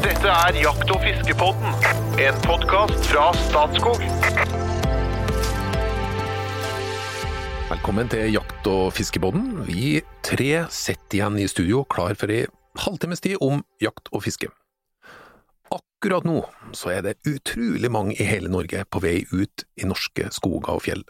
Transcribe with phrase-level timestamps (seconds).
[0.00, 1.74] Dette er Jakt- og fiskepodden,
[2.24, 4.00] en podkast fra Statskog.
[7.68, 9.66] Velkommen til Jakt- og fiskepodden.
[9.66, 12.46] Vi tre sitter igjen i studio klar for ei
[12.80, 14.48] halvtimes tid om jakt og fiske.
[15.68, 20.30] Akkurat nå så er det utrolig mange i hele Norge på vei ut i norske
[20.32, 21.04] skoger og fjell.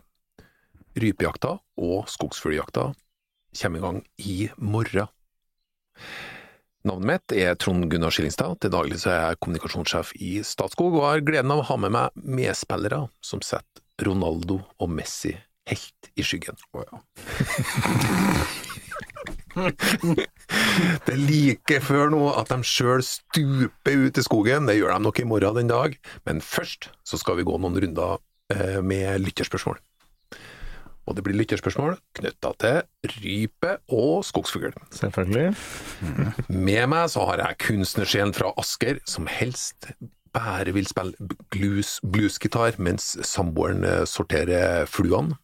[0.98, 2.90] Rypejakta og skogsfugljakta
[3.62, 5.06] kommer i gang i morgen.
[6.80, 11.04] Navnet mitt er Trond Gunnar Skillingstad, til daglig så er jeg kommunikasjonssjef i Statskog, og
[11.04, 15.34] har gleden av å ha med meg medspillere som setter Ronaldo og Messi
[15.68, 16.56] helt i skyggen.
[21.04, 25.04] Det er like før nå at de sjøl stuper ut i skogen, det gjør de
[25.04, 28.22] nok i morgen den dag, men først så skal vi gå noen runder
[28.54, 29.76] eh, med lytterspørsmål.
[31.10, 34.70] Og det blir lytterspørsmål knytta til rype og skogsfugl.
[34.94, 35.50] Selvfølgelig.
[36.48, 39.90] Med meg så har jeg kunstnersjelen fra Asker, som helst
[40.30, 45.34] bare vil spille blues, bluesgitar mens samboeren eh, sorterer fluene.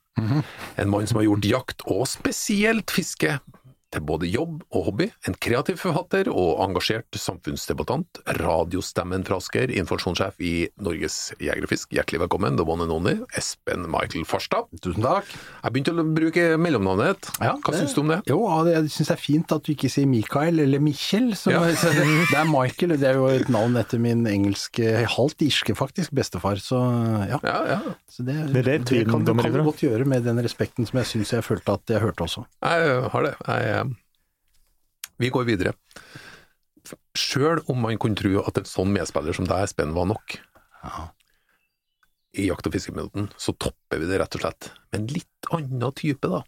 [0.81, 3.35] En mann som har gjort jakt, og spesielt fiske,
[3.95, 5.06] til både jobb og hobby.
[5.29, 8.20] En kreativ forfatter og engasjert samfunnsdebattant.
[8.41, 11.93] Radiostemmen fra Asker, informasjonssjef i Norges Jeger og Fisk.
[11.95, 14.67] Hjertelig velkommen, the one and only Espen Michael Farstad.
[14.83, 15.31] Tusen takk.
[15.62, 17.31] Jeg begynte å bruke mellomnavnet ditt.
[17.41, 18.20] Ja, Hva det- syns du om det?
[18.27, 21.31] Jo, jeg syns det er fint at du ikke sier Mikael eller Michel.
[21.47, 21.61] Ja.
[21.67, 26.11] det, er Michael, og det er jo et navn etter min engelske, halvt irske faktisk,
[26.12, 26.56] bestefar.
[26.59, 26.77] Så
[27.31, 27.39] ja.
[27.45, 27.81] Ja, ja.
[28.11, 30.87] Så det, Det er det det kan du kan du godt gjøre med den respekten
[30.87, 32.45] som jeg syns jeg følte at jeg hørte også.
[32.62, 33.34] Jeg har det.
[33.47, 33.86] Jeg,
[35.22, 35.75] vi går videre.
[37.19, 40.39] Sjøl om man kunne tro at en sånn medspiller som deg, Espen, var nok,
[42.36, 45.94] i jakt- og fiskeminutten så topper vi det rett og slett med en litt annen
[45.97, 46.42] type, da.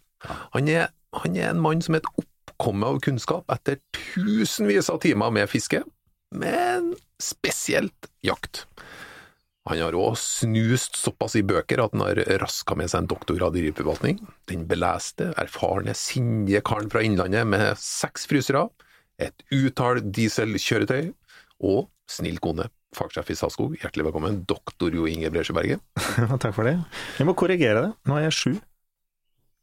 [0.53, 5.01] Han er, han er en mann som er et oppkomme av kunnskap etter tusenvis av
[5.03, 5.81] timer med fiske,
[6.35, 8.65] men spesielt jakt.
[9.69, 13.57] Han har òg snust såpass i bøker at han har raska med seg en doktorgrad
[13.59, 14.17] i rypeforvaltning.
[14.49, 18.65] Den beleste, erfarne, sindige karen fra Innlandet med seks frysere,
[19.21, 21.11] et utall dieselkjøretøy
[21.69, 22.65] og snill kone.
[22.97, 25.83] Fagsjef i Statskog, hjertelig velkommen, doktor Jo Inge Bresjeberget.
[26.41, 26.79] Takk for det.
[27.19, 27.91] Jeg må korrigere det.
[28.09, 28.55] Nå er jeg sju.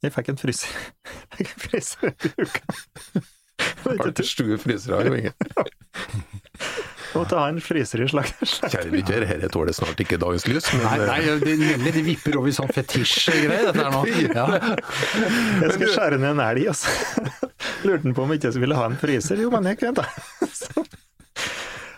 [0.07, 0.77] Jeg fikk en fryser.
[1.09, 3.25] Jeg fikk en fryser i uka.
[3.87, 5.35] Har du sju frysere, Jo Inge?
[7.17, 8.29] Måtte ha en fryser i slag.
[8.45, 12.05] Kjære lytter, dette tåler snart ikke dagens lys, men Nei, nei eh, det, nemlig, det
[12.07, 14.05] vipper over i sånn fetisj-greie, dette her nå.
[14.37, 14.47] Ja.
[15.63, 16.93] Jeg skal skjære ned en elg, altså.
[17.87, 19.41] Lurte han på om ikke jeg ville ha en fryser.
[19.41, 20.07] Jo, men jeg kan da.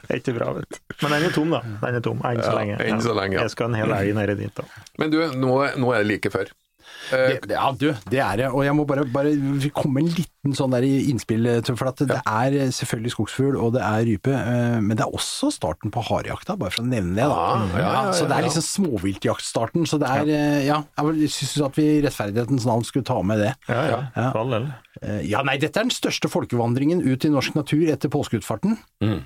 [0.09, 0.79] Det er ikke bra, vet du.
[1.03, 1.61] Men den er tom, da.
[1.83, 3.45] Den er tom, enn så Ja, enn så lenge, ja.
[3.45, 4.65] Jeg skal ha en hel elg nedi dit, da.
[5.03, 6.49] Men du, nå, nå er det like før.
[7.13, 8.49] Eh, Det, det, ja, du, det er det.
[8.53, 9.33] Og jeg må bare, bare
[9.77, 11.47] komme en liten sånn der innspill.
[11.69, 15.51] For at det er selvfølgelig skogsfugl, og det er rype, eh, men det er også
[15.55, 17.25] starten på harejakta, bare for å nevne det.
[17.29, 17.39] da.
[17.39, 19.87] Ah, ja, ja, ja, så det er liksom småviltjaktstarten.
[19.89, 23.39] Så det er, eh, ja, jeg syns at vi i rettferdighetens navn skulle ta med
[23.45, 23.55] det.
[23.69, 23.99] Ja, ja.
[24.17, 24.29] Ja.
[24.33, 24.69] For all del.
[25.03, 28.79] Eh, Ja, nei, dette er den største folkevandringen ut i norsk natur etter påskeutfarten.
[29.05, 29.21] Mm.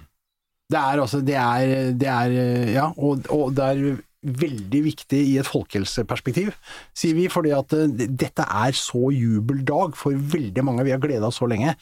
[0.72, 2.34] Det er altså, det er, det er
[2.72, 3.82] ja, og, og det er
[4.22, 6.52] veldig viktig i et folkehelseperspektiv,
[6.96, 11.28] sier vi, fordi at eh, dette er så jubeldag for veldig mange, vi har gleda
[11.28, 11.74] oss så lenge.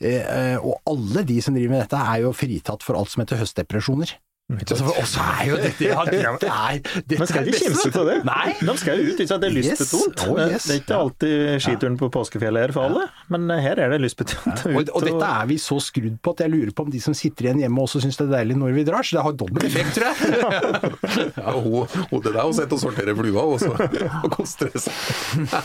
[0.00, 3.24] Eh, eh, og alle de som driver med dette er jo fritatt for alt som
[3.24, 4.14] heter høstdepresjoner.
[4.48, 8.06] Altså, for oss er jo dette, ja, det er dette Men skal de kimse av
[8.08, 8.14] det.
[8.24, 8.54] Nei.
[8.64, 9.42] De skal jo ut, ikke sant.
[9.44, 9.66] Det er Yes.
[9.82, 10.22] lystbetont.
[10.24, 10.64] Oh, yes.
[10.64, 11.34] Det er ikke alltid
[11.66, 13.02] skituren på påskefjellet her for alle,
[13.34, 14.62] men her er det lystbetont.
[14.72, 17.12] Og, og dette er vi så skrudd på at jeg lurer på om de som
[17.18, 19.68] sitter igjen hjemme også syns det er deilig når vi drar, så det har dobbel
[19.68, 20.92] effekt, tror jeg.
[21.44, 23.76] ja, hun, hun det der hun sitter og sorterer flua og, så,
[24.24, 24.92] og koster seg.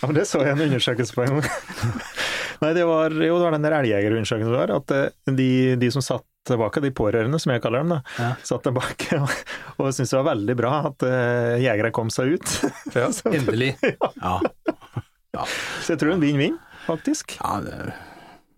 [0.00, 1.48] Ja, men det så jeg en undersøkelse på en gang.
[2.64, 6.04] Nei, det var jo det var den der elgjegerundersøkelsen var, at eh, de, de som
[6.04, 8.30] satt tilbake, de pårørende som jeg kaller dem, da, Ja.
[8.44, 9.30] satt tilbake og,
[9.78, 12.54] og syntes det var veldig bra at uh, jegere kom seg ut.
[12.96, 13.08] Ja.
[13.38, 13.72] Endelig.
[15.34, 15.44] Ja.
[15.82, 17.32] Så jeg tror er en vinn-vinn, faktisk.
[17.40, 17.78] Ja, det,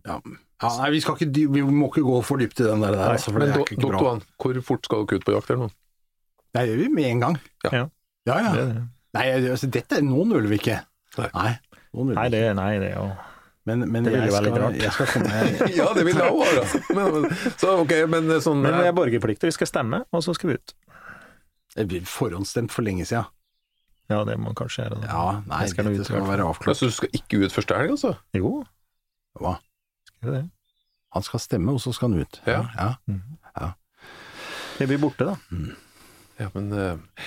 [0.04, 0.18] ja.
[0.20, 3.14] ja nei, vi, skal ikke, vi må ikke gå for dypt i den der, der
[3.14, 4.10] altså, for Men det er do- ikke, bra.
[4.44, 5.72] hvor fort skal dere ut på jakt eller noe?
[6.52, 7.38] Det gjør vi med en gang.
[7.64, 7.72] Ja.
[7.78, 7.86] Ja.
[8.28, 8.52] Ja, ja.
[8.58, 8.84] Det,
[9.16, 9.24] Nei,
[9.54, 10.76] altså, dette, nå noen vi ikke.
[11.16, 11.30] Nei.
[11.32, 11.50] Nei.
[11.96, 12.36] nå nøler vi ikke.
[12.36, 13.08] det, nei, det er jo
[13.66, 14.76] Men, men det ville jo være litt rart.
[14.78, 15.38] jeg skal komme
[15.80, 16.82] Ja, det vil jeg òg være.
[16.94, 20.34] Men, men, så okay, men sånn Men vi er borgerplikter, vi skal stemme, og så
[20.36, 20.74] skal vi ut.
[21.76, 23.26] Det blir forhåndsstemt for lenge siden.
[24.06, 25.00] Ja, det må man kanskje gjøre.
[25.02, 25.08] Da.
[25.10, 26.78] Ja, nei, det skal det, i skal være avklart.
[26.78, 28.14] Så du skal ikke ut første helg, altså?
[28.38, 28.52] Jo,
[29.42, 29.56] Hva?
[30.06, 30.44] skal vi det.
[31.16, 32.38] Han skal stemme, og så skal han ut.
[32.46, 32.62] Ja.
[32.78, 33.72] ja.
[34.76, 35.36] Jeg blir borte, da.
[36.36, 37.22] Ja, men eh,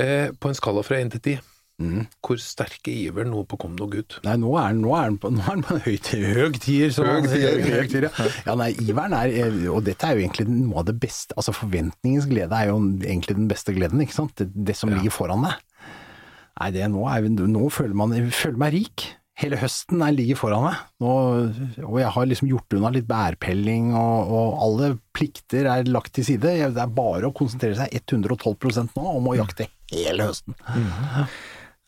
[0.00, 1.34] eh, På en skala fra én til ti,
[1.82, 2.04] Mm.
[2.22, 4.18] Hvor sterk er iveren nå på kom noe ut?
[4.22, 5.98] Nei, nå er den, nå er den på, nå er den på en høy, høy
[6.04, 6.28] tier.
[7.74, 8.06] Høg tier.
[8.06, 8.28] ja.
[8.46, 9.34] ja, nei, iveren er,
[9.72, 13.38] og dette er jo egentlig noe av det beste, altså forventningens glede er jo egentlig
[13.40, 14.36] den beste gleden, ikke sant?
[14.38, 15.58] Det, det som ligger foran deg.
[16.54, 19.10] Nei, det, nå, er, nå føler man, jeg føler meg rik.
[19.34, 21.12] Hele høsten er, ligger foran meg, nå,
[21.82, 26.28] og jeg har liksom gjort unna litt bærpelling, og, og alle plikter er lagt til
[26.28, 26.52] side.
[26.70, 30.54] Det er bare å konsentrere seg 112% nå om å jakte hele høsten.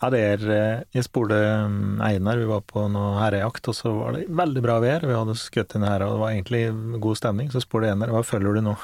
[0.02, 3.93] Ja, det er eh, Jeg spurte um, Einar, vi var på noe herrejakt, og så
[3.96, 5.06] var det veldig bra vær.
[5.08, 7.48] Vi hadde skutt inn her, og det var egentlig god stemning.
[7.52, 8.76] Så spurte Einar hva føler du nå?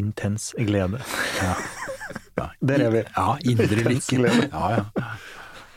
[0.00, 1.02] Intens glede.
[1.42, 1.54] Ja.
[2.64, 3.02] Der er vi.
[3.14, 4.32] Ja, indre lykke.
[4.48, 5.10] Ja, ja.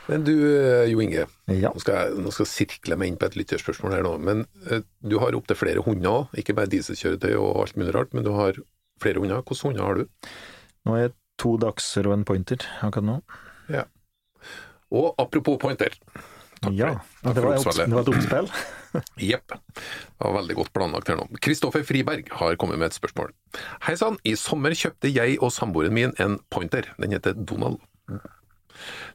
[0.07, 1.25] Men du, eh, Jo Inge.
[1.51, 1.73] Ja.
[1.75, 4.13] Nå skal, jeg, nå skal jeg sirkle meg inn på et lytterspørsmål her nå.
[4.23, 6.39] Men eh, du har opptil flere hunder òg.
[6.39, 8.57] Ikke bare dieselkjøretøy og alt mulig rart, men du har
[9.03, 9.43] flere hunder.
[9.43, 10.31] Hvilke hunder har du?
[10.87, 13.19] Nå er jeg to dachser og en pointer akkurat nå.
[14.95, 15.93] Og apropos pointer.
[16.57, 17.89] Takk Ja, for det for opps- oppspillet.
[17.89, 18.47] det var et oppspill.
[19.29, 19.47] Jepp.
[19.77, 21.27] Det var veldig godt planlagt her nå.
[21.43, 23.29] Kristoffer Friberg har kommet med et spørsmål.
[23.85, 26.89] Hei sann, i sommer kjøpte jeg og samboeren min en pointer.
[26.97, 27.77] Den heter Donald.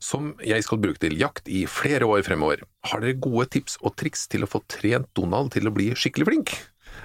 [0.03, 2.63] Som jeg skal bruke til jakt i flere år fremover.
[2.91, 6.27] Har dere gode tips og triks til å få trent Donald til å bli skikkelig
[6.29, 6.55] flink?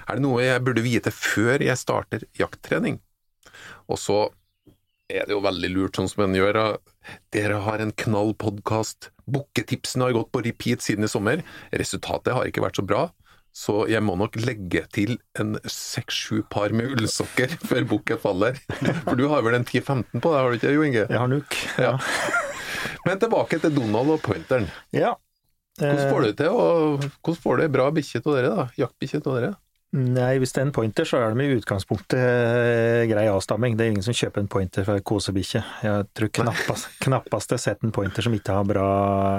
[0.08, 2.98] Er det noe jeg burde vite før jeg starter jakttrening?
[3.88, 4.18] Og så
[5.08, 6.58] er det jo veldig lurt sånn som en gjør.
[7.34, 9.10] Dere har en knall podkast.
[9.28, 11.42] Bukketipsene har gått på repeat siden i sommer.
[11.72, 13.06] Resultatet har ikke vært så bra,
[13.54, 18.60] så jeg må nok legge til en seks-sju par med ullsokker før bukket faller.
[19.04, 21.06] For du har vel en 10-15 på deg, har du ikke, Jo Inge?
[21.06, 21.58] Jeg har nuk.
[21.80, 21.96] Ja.
[23.06, 24.68] Men tilbake til Donald og pointeren.
[24.94, 25.16] Ja.
[25.78, 28.68] Hvordan får du det til, og hvordan får du bra bikkje av dere, da?
[28.80, 29.50] Jaktbikkje av dere?
[29.96, 33.72] Nei, hvis det er en pointer, så er det i utgangspunktet eh, grei avstamming.
[33.78, 35.62] Det er ingen som kjøper en pointer for kosebikkje.
[35.86, 38.84] Jeg tror knappast, knappast jeg har sett en pointer som ikke har bra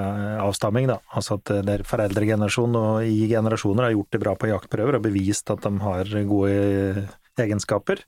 [0.00, 0.98] eh, avstamming, da.
[1.14, 5.06] Altså at det er foreldregenerasjon og i generasjoner har gjort det bra på jaktprøver og
[5.06, 7.06] bevist at de har gode
[7.38, 8.02] egenskaper.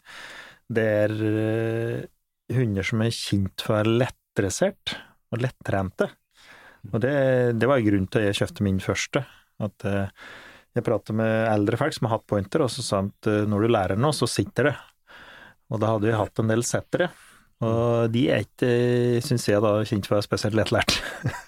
[0.67, 1.99] Det er eh,
[2.59, 4.97] hunder som er kjent for å være lettdressert
[5.31, 6.11] og lettrente.
[6.91, 7.19] Og det,
[7.55, 9.23] det var grunnen til at jeg kjøpte min første.
[9.63, 10.11] At eh,
[10.77, 13.45] jeg pratet med eldre folk som har hatt pointer, og så sa han at eh,
[13.49, 14.75] når du lærer noe, så sitter det.
[15.73, 17.11] Og da hadde vi hatt en del settere,
[17.63, 18.69] og de er ikke,
[19.25, 20.97] syns jeg, da kjent for å være spesielt lettlært.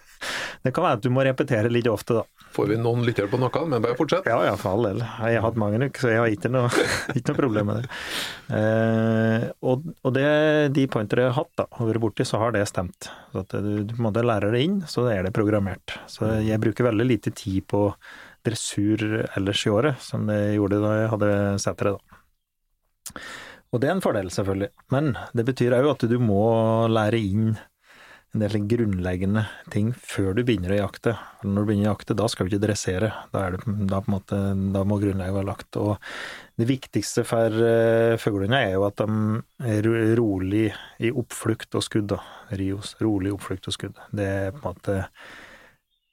[0.64, 2.44] det kan være at du må repetere litt ofte, da.
[2.54, 4.28] Får vi noen lyttere på noe, men bare fortsett.
[4.30, 5.00] Ja, ja, for all del.
[5.02, 6.70] Jeg har hatt mange nok, så jeg har ikke noe,
[7.16, 7.88] ikke noe problem med det.
[8.60, 10.28] Eh, og og det,
[10.76, 13.10] de pointere jeg har hatt da, og vært borti, så har det stemt.
[13.32, 15.98] Så at du, du på en måte lærer det inn, så er det programmert.
[16.12, 17.88] Så jeg bruker veldig lite tid på
[18.44, 21.32] dressur ellers i året, som det gjorde da jeg hadde
[21.62, 23.20] settere, da.
[23.75, 24.70] Og det er en fordel, selvfølgelig.
[24.94, 26.44] Men det betyr òg at du må
[26.87, 27.55] lære inn
[28.35, 31.14] en del grunnleggende ting før du begynner å jakte.
[31.46, 33.11] Når du begynner å jakte, da skal du ikke dressere.
[33.31, 33.61] Da, det,
[33.91, 34.38] da, måte,
[34.75, 35.79] da må grunnlaget være lagt.
[35.79, 35.94] Og
[36.58, 40.67] det viktigste for uh, fuglene er jo at de er rolig
[40.99, 42.11] i oppflukt og skudd.
[42.17, 42.20] Da.
[42.58, 42.96] Rios.
[43.02, 44.02] Rolig oppflukt og skudd.
[44.14, 44.99] Det er på en måte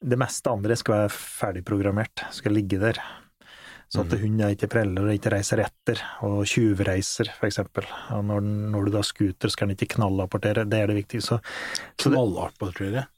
[0.02, 2.98] Det meste andre skal være ferdigprogrammert, skal ligge der.
[3.92, 7.28] Så at hunden ikke preller og ikke reiser etter, og tjuvreiser.
[8.16, 10.64] Og når, når du da skuter, skal den ikke knallapportere.
[10.64, 11.22] Det er det viktige.
[11.26, 11.42] Så,
[12.00, 12.16] så det,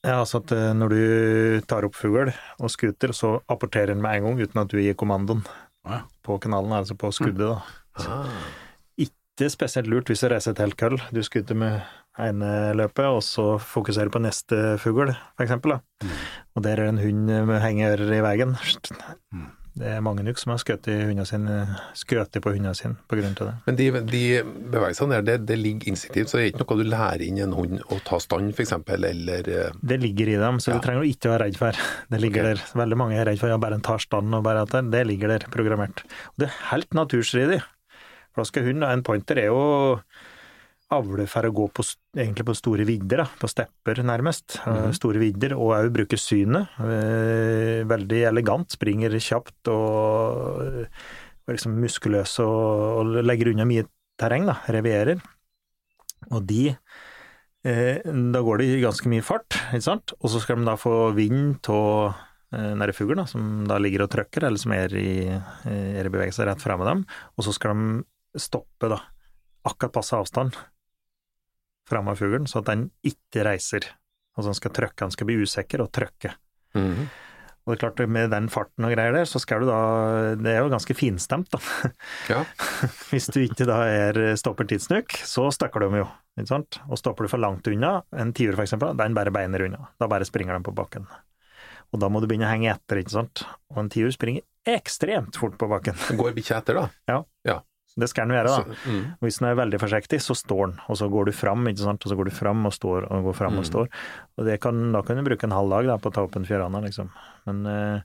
[0.01, 4.17] ja, altså at eh, når du tar opp fugl og skuter, så apporterer den med
[4.17, 5.45] en gang uten at du gir kommandoen
[5.85, 6.01] Ja.
[6.25, 7.53] på kanalen, altså på skuddet.
[7.53, 7.61] da.
[8.01, 8.17] Så,
[9.05, 10.97] Ikke spesielt lurt hvis du reiser et helt køll.
[11.13, 11.81] Du skuter med
[12.21, 15.79] ene løpet, og så fokuserer på neste fugl, for eksempel.
[16.53, 18.57] Og der er en hund med henger i veien.
[19.73, 20.85] Det er mange nok som har skutt
[21.97, 22.93] skutt på hundene sine
[23.41, 23.53] av det.
[23.65, 26.91] Men de, de bevegelsene der, det, det ligger instinktivt, så det er ikke noe du
[26.91, 30.69] lærer inn en hund å ta stand, f.eks., eller eh, Det ligger i dem, så
[30.69, 30.77] Ja.
[30.77, 31.81] du trenger ikke å være redd for.
[32.13, 32.59] Det ligger okay.
[32.61, 32.77] der.
[32.83, 35.03] Veldig mange er redd for ja, bare en tar stand og bare at det, det
[35.09, 36.05] ligger der programmert.
[36.35, 37.63] Og det er helt naturstridig.
[38.45, 39.65] Skal hund, en pointer er jo
[40.93, 41.83] avle for å gå på,
[42.15, 44.57] egentlig på store vidder, da, på stepper nærmest.
[44.69, 46.73] Eh, Store vidder, og òg bruke synet.
[46.83, 50.85] Eh, Veldig elegant, springer kjapt og,
[51.51, 52.59] liksom muskuløs og,
[53.01, 53.87] og legger unna mye
[54.19, 55.21] terreng, da, revierer.
[56.31, 60.15] Og de eh, Da går de i ganske mye fart, ikke sant?
[60.21, 62.21] Og så skal de da få vind av
[62.53, 65.25] nære fuglen, som da ligger og trykker, eller som er i,
[65.65, 66.99] er i bevegelse rett fremme dem.
[67.33, 68.99] Og så skal de stoppe, da,
[69.65, 70.53] akkurat passe avstand
[71.93, 73.87] framme av fuglen, så at den ikke reiser.
[74.33, 76.33] Altså han skal trykke, han skal bli usikker og trykke.
[76.79, 77.11] mhm.
[77.63, 80.51] Og det er klart, med den farten og greier der, så skal du da Det
[80.51, 81.61] er jo ganske finstemt, da.
[82.27, 82.41] Ja.
[83.09, 86.09] Hvis du ikke da er stopper tidsnok, så stikker de jo.
[86.35, 86.81] Ikke sant?
[86.89, 89.85] Og stopper du for langt unna, en tiur eksempel, den bare beiner unna.
[89.95, 91.07] Da bare springer de på bakken.
[91.93, 93.45] Og da må du begynne å henge etter, ikke sant.
[93.71, 95.95] Og en tiur springer ekstremt fort på bakken.
[96.19, 97.13] Går bikkja etter, da?
[97.99, 98.61] Det skal han gjøre, da.
[98.63, 99.01] Så, mm.
[99.21, 102.05] Hvis han er veldig forsiktig, så står han, og så går du fram, ikke sant,
[102.05, 103.69] og så går du fram og står og går fram og Mm.
[103.69, 103.91] står.
[104.39, 106.35] Og det kan, da kan du bruke en halv dag da, på å ta opp
[106.39, 107.11] en fjørane, liksom.
[107.45, 108.01] Men, eh,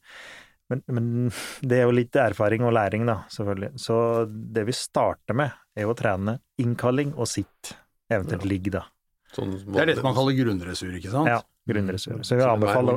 [0.69, 1.09] men, men
[1.65, 3.73] det er jo litt erfaring og læring, da, selvfølgelig.
[3.81, 7.73] Så det vi starter med, er å trene innkalling og sitt,
[8.13, 8.85] eventuelt ligg, da.
[9.33, 11.29] Sånn, Det er det man kaller grunnressur, ikke sant?
[11.29, 12.19] Ja, grunnressur.
[12.25, 12.97] Så vi vil anbefale,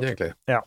[0.49, 0.61] ja,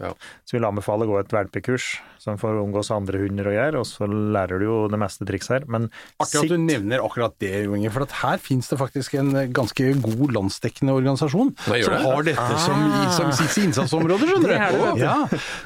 [0.45, 1.89] så vil anbefale å gå et valpekurs,
[2.23, 5.51] som får omgås andre hunder å gjøre, og så lærer du jo det meste triks
[5.53, 5.67] her.
[5.69, 5.91] Men
[6.23, 9.33] Artig at du nevner akkurat det, Jo Inge, for at her finnes det faktisk en
[9.55, 12.01] ganske god landsdekkende organisasjon som det?
[12.05, 14.55] har dette som, som sitt innsatsområde, skjønner du.
[14.55, 15.05] Det.
[15.05, 15.17] Ja,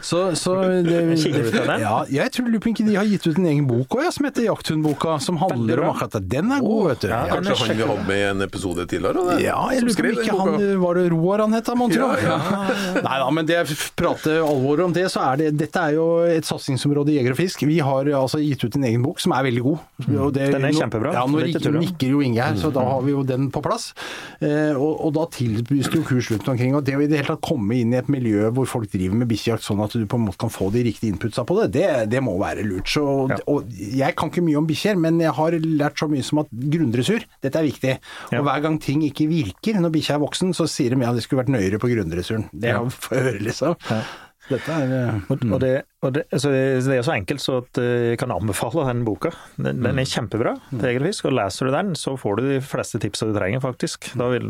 [0.03, 0.57] så, så
[0.89, 1.79] det?
[1.83, 5.19] Ja, jeg tror Lupinki de har gitt ut en egen bok òg, som heter Jakthundboka,
[5.23, 6.25] som handler om akkurat det.
[6.39, 7.09] Den er god, vet du.
[7.13, 9.39] ja, Kanskje han vi hadde med i en episode tidligere?
[9.43, 12.09] ja, jeg lurer på om ikke han Var det Roar han het, mon tro?
[12.23, 13.59] Ja, Nei da, men det
[13.99, 17.39] prater alvor om det, så er det Dette er jo et satsingsområde i Jeger og
[17.41, 17.65] Fisk.
[17.69, 19.79] Vi har altså gitt ut en egen bok som er veldig god.
[20.19, 23.03] Og det- Den er kjempebra, Ja, nå er nikker, jo Inge her, så da har
[23.03, 23.93] vi jo den på plass.
[24.41, 26.75] Eh, og, og da tilbys det jo kurs rundt omkring.
[26.77, 29.15] Og det å i det hele tatt komme inn i et miljø hvor folk driver
[29.17, 31.73] med bikkjejakt sånn at du på en måte kan få de riktige inputsa på det,
[31.79, 32.87] det, det må være lurt.
[32.89, 33.37] Så, Ja.
[33.47, 36.49] og jeg kan ikke mye om bikkjer, men jeg har lært så mye som at
[36.53, 37.99] grunndressur, dette er viktig.
[38.33, 41.23] Og hver gang ting ikke virker når bikkja er voksen, så sier de ja, det
[41.25, 42.49] skulle vært nøyere på grunndressuren.
[42.53, 42.81] Det Ja.
[42.89, 43.77] får jeg høre, liksom.
[43.91, 44.03] Ja.
[44.49, 45.53] Er mm.
[45.53, 48.31] Og, det, og det, så det, det er så enkelt så at eh, jeg kan
[48.33, 49.29] anbefale den boka.
[49.61, 53.01] Den, den er kjempebra til Egelfisk, og leser du den, så får du de fleste
[53.03, 54.09] tipsa du trenger, faktisk.
[54.17, 54.47] Da vil,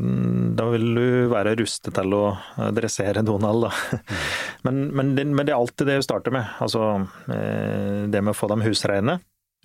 [0.55, 3.73] da vil du være rustet til å eh, dressere Donald, da.
[4.69, 6.47] Men, men, det, men det er alltid det vi starter med.
[6.63, 6.85] Altså
[7.31, 9.19] eh, det med å få dem husreine.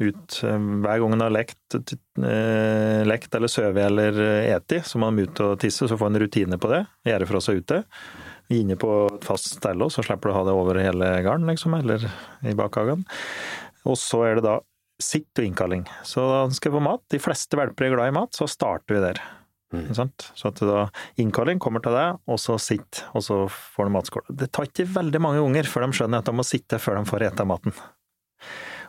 [0.04, 5.00] Ut, eh, hver gang en har lekt, eh, lekt eller sovet eller eh, eti, så
[5.00, 6.84] må de ut og tisse, så får en rutine på det.
[7.08, 7.84] Gjerde fra seg ute
[8.54, 11.78] inne på et fast stelle, så slipper du å ha det over hele garden, liksom,
[11.80, 12.04] eller
[12.44, 13.06] i bakhagen.
[13.88, 14.58] Og så er det da
[15.02, 15.88] sitt og innkalling.
[16.08, 17.04] Så da skal få mat.
[17.12, 19.22] De fleste valper er glad i mat, så starter vi der.
[19.74, 19.90] Mm.
[20.38, 20.84] Så at da
[21.18, 24.28] innkalling kommer til deg, og så sitt, og så får du matskål.
[24.30, 27.10] Det tar ikke veldig mange unger før de skjønner at de må sitte før de
[27.10, 27.74] får ete maten.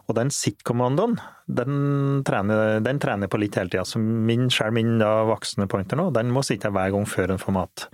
[0.04, 1.16] Og den sit-kommandoen,
[1.48, 3.84] den den trener på litt hele tida.
[3.88, 7.40] Så min, selv min da voksne pointer nå, den må sitte hver gang før en
[7.40, 7.86] får mat.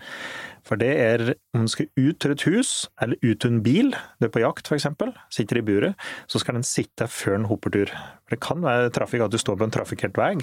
[0.67, 1.23] For det er
[1.57, 2.71] om du skal ut til et hus,
[3.03, 6.59] eller ut til en bil, du er på jakt eksempel, sitter i buret, så skal
[6.59, 7.93] den sitte før en hoppertur.
[8.27, 10.35] For det kan være trafikk at du står på en trafikkert vei,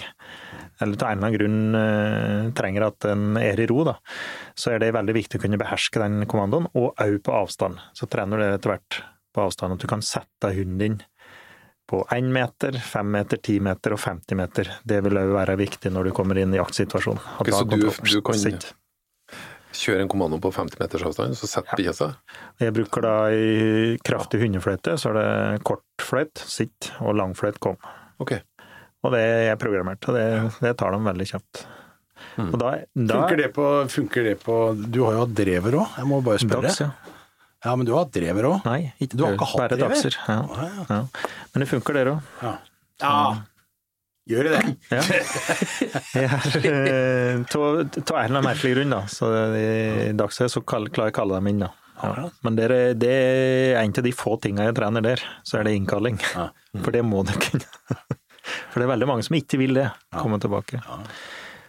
[0.81, 3.97] eller til en eller annen grunn eh, trenger at den er i ro, da.
[4.57, 7.79] Så er det veldig viktig å kunne beherske den kommandoen, og òg på avstand.
[7.97, 9.01] Så trener du etter hvert
[9.38, 11.00] på avstand, at du kan sette hunden din
[11.88, 14.72] på 1 meter, 5 meter, 10 meter og 50 meter.
[14.86, 17.22] Det vil òg være viktig når du kommer inn i jaktsituasjonen.
[17.39, 17.77] Okay, så du-
[18.12, 18.74] du kan- sitt.
[19.77, 22.13] Kjøre en kommando på 50 meters avstand, så setter bikkja seg?
[22.63, 27.77] Jeg bruker da i kraftig hundefløyte, så er det kortfløyt, sitt, og langfløyt kom.
[28.20, 28.39] Ok.
[29.03, 31.65] Og det er programmert, og det, det tar de veldig kjapt.
[32.38, 32.48] Mm.
[32.53, 34.56] Og da, da funker, det på, funker det på
[34.89, 36.62] Du har jo hatt drever òg, jeg må bare spørre.
[36.65, 36.89] Dags, ja.
[37.65, 38.65] Ja, men du har hatt drever òg?
[38.67, 40.17] Nei, ikke Du har ikke hatt bare dagser.
[40.27, 40.39] Ja.
[40.45, 40.87] Ja, ja.
[40.89, 40.99] Ja.
[41.53, 42.33] Men det funker, dere òg.
[42.45, 42.57] ja.
[43.01, 43.19] ja.
[44.27, 44.59] Gjør det?
[44.91, 45.01] Ja.
[46.17, 49.01] Eh, Av en annen merkelig grunn, da.
[49.11, 51.69] Så i dag så klarer jeg å kalle dem inn, da.
[52.01, 52.27] Ja.
[52.45, 55.67] Men det er, det er en av de få tingene jeg trener der, så er
[55.67, 56.19] det innkalling.
[56.35, 56.49] Ja.
[56.83, 57.63] For det må du kunne.
[58.71, 60.79] For det er veldig mange som ikke vil det, komme tilbake.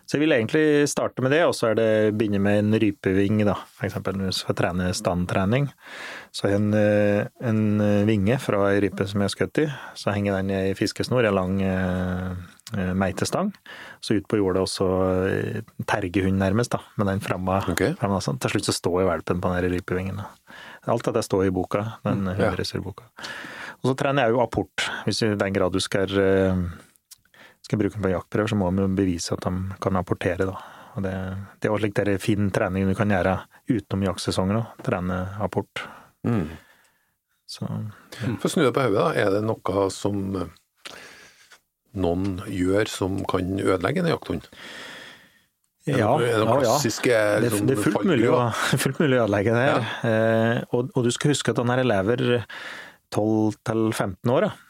[0.09, 3.43] Så jeg vil egentlig starte med det, og så er det begynne med en rypeving,
[3.45, 3.59] da.
[3.77, 5.67] For eksempel hvis jeg trener standtrening.
[6.33, 9.67] Så jeg en, eh, en eh, vinge fra ei rype som jeg har skutt i.
[10.01, 12.33] Så henger den i ei fiskesnor, ei lang eh,
[12.97, 13.53] meitestang.
[14.01, 14.89] Så ut på jordet, og så
[15.85, 17.61] terger tergehund nærmest, da, med den fremme.
[17.77, 17.93] Okay.
[18.01, 18.41] fremme sånn.
[18.41, 20.25] Til slutt så står jeg valpen på den rypevingen.
[20.25, 20.59] Da.
[20.89, 22.57] Alt dette står i boka, den Mm, ja.
[23.79, 26.09] Og så trener jeg jo apport, hvis i den grad du skal
[27.69, 30.49] skal bruke den på jaktprøver, så må de bevise at de kan apportere.
[30.49, 30.57] Da.
[30.97, 31.15] Og det,
[31.61, 33.37] det er også slik det er fin trening du kan gjøre
[33.69, 35.85] utenom jaktsesongen da, Trene apport.
[36.27, 36.49] Mm.
[37.49, 37.69] Så
[38.41, 39.07] For å snu det på hodet.
[39.21, 40.51] Er det noe som eh,
[41.99, 44.49] noen gjør som kan ødelegge en jakthund?
[45.89, 46.75] Ja, det ja, ja.
[46.85, 48.51] Det, det er fullt mulig, å,
[48.83, 49.87] fullt mulig å ødelegge det her.
[50.05, 52.25] Eh, og, og du skal huske at han er elever
[53.15, 54.51] 12-15 år.
[54.51, 54.68] Ja.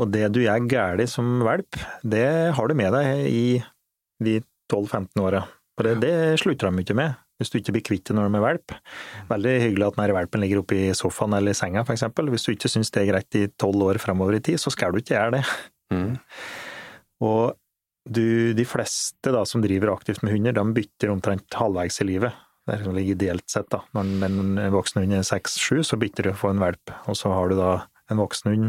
[0.00, 2.26] Og det du gjør galt som valp, det
[2.56, 3.44] har du med deg i
[4.24, 4.38] de
[4.72, 5.44] 12-15 åra.
[5.76, 7.18] For det, det slutter de ikke med.
[7.40, 8.74] hvis du ikke blir kvitt det når de er valp.
[9.30, 12.04] Veldig hyggelig at denne valpen ligger oppe i sofaen eller i senga, f.eks.
[12.12, 14.92] Hvis du ikke syns det er greit i tolv år fremover i tid, så skal
[14.92, 15.44] du ikke gjøre det.
[15.90, 16.12] Mm.
[17.24, 17.56] Og
[18.10, 22.36] du, de fleste da, som driver aktivt med hunder, de bytter omtrent halvveis i livet.
[22.68, 23.80] Det er sånn ideelt sett, da.
[23.96, 26.92] Når en voksen hund er seks-sju, så bytter du for en valp.
[27.08, 27.72] Og så har du da
[28.12, 28.68] en voksen hund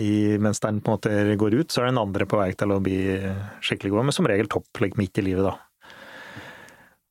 [0.00, 2.74] i, mens den på en måte går ut, så er den andre på vei til
[2.74, 2.98] å bli
[3.64, 5.56] skikkelig god, men som regel topp like, midt i livet, da.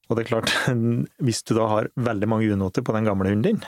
[0.07, 0.53] Og det er klart,
[1.25, 3.67] hvis du da har veldig mange unoter på den gamle hunden din,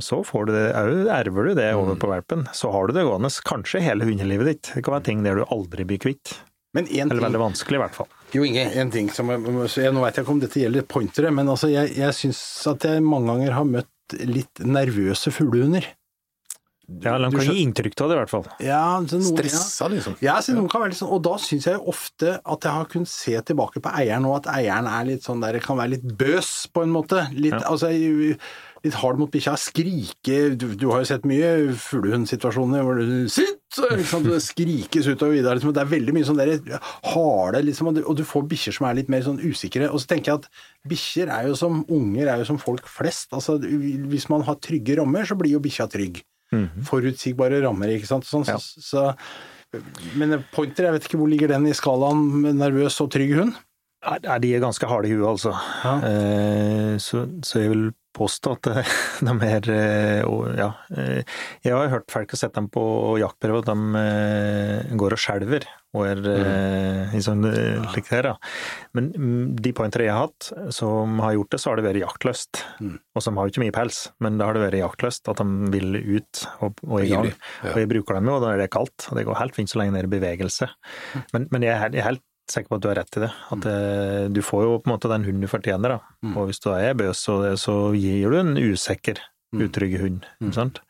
[0.00, 2.46] så får du det, erver du det over på valpen.
[2.56, 4.70] Så har du det gående kanskje hele hundelivet ditt.
[4.72, 6.32] Det kan være ting der du aldri blir kvitt.
[6.72, 8.08] Men en Eller ting, veldig vanskelig, i hvert fall.
[8.32, 11.32] jo Inge, en ting som jeg, jeg, Nå vet jeg ikke om dette gjelder pointere,
[11.36, 12.40] men altså jeg, jeg syns
[12.70, 15.84] at jeg mange ganger har møtt litt nervøse fuglehunder.
[17.02, 18.48] Ja, Du kan gi inntrykk av det, i hvert fall.
[18.62, 19.22] Ja, noen.
[19.28, 20.16] Stressa, liksom.
[20.24, 22.90] Ja, så noen kan være litt sånn, og da syns jeg ofte at jeg har
[22.90, 26.12] kunnet se tilbake på eieren og at eieren er litt sånn der, kan være litt
[26.18, 27.24] bøs på en måte.
[27.38, 27.92] Litt, altså,
[28.82, 29.54] litt hard mot bikkja.
[29.60, 33.60] Skrike du, du har jo sett mye fuglehundsituasjoner hvor du Sitt!
[33.72, 35.54] Liksom, det skrikes utover videre.
[35.56, 36.58] Liksom, det er veldig mye sånn der
[37.14, 39.88] harde liksom, og du, og du får bikkjer som er litt mer sånn usikre.
[39.88, 40.50] Og så tenker jeg at
[40.92, 43.30] bikkjer er jo som unger, er jo som folk flest.
[43.32, 46.20] Altså, hvis man har trygge rammer, så blir jo bikkja trygg.
[46.88, 48.26] Forutsigbare rammer, ikke sant.
[48.28, 48.58] Sånn, Ja.
[48.60, 49.78] så, så
[50.20, 53.54] men pointer, jeg vet ikke hvor ligger den i skalaen med nervøs og trygg hund?
[54.02, 55.52] Nei, de er ganske harde i huet, altså.
[55.84, 55.92] Ja.
[56.08, 57.84] Eh, så, så jeg vil
[58.16, 58.68] påstå at
[59.24, 60.22] de er eh,
[60.58, 60.70] Ja.
[60.96, 61.22] eh,
[61.64, 62.82] Jeg har hørt folk og sett dem på
[63.22, 67.10] jaktprøve, de eh, går og skjelver og er mm.
[67.12, 67.42] i sånn
[67.92, 68.36] slik der, ja.
[68.96, 72.00] Men mm, de pointere jeg har hatt, som har gjort det, så har det vært
[72.00, 72.62] jaktlyst.
[73.12, 75.68] Og som har jo ikke mye pels, men da har det vært jaktlyst, at de
[75.74, 77.28] vil ut og, og i gang.
[77.60, 77.74] Ja.
[77.74, 79.68] Og jeg bruker dem jo, og da er det kaldt, og det går helt fint
[79.68, 80.70] så lenge det er bevegelse.
[81.36, 83.22] Men, men jeg, er, helt- jeg er helt sikker på at du har rett i
[83.24, 83.30] det.
[83.54, 84.34] At mm.
[84.34, 86.30] du får jo på en måte den hunden du fortjener, da.
[86.34, 89.20] Og hvis du er bøs, så, så gir du en usikker,
[89.54, 90.26] utrygg hund.
[90.42, 90.82] Ikke sant?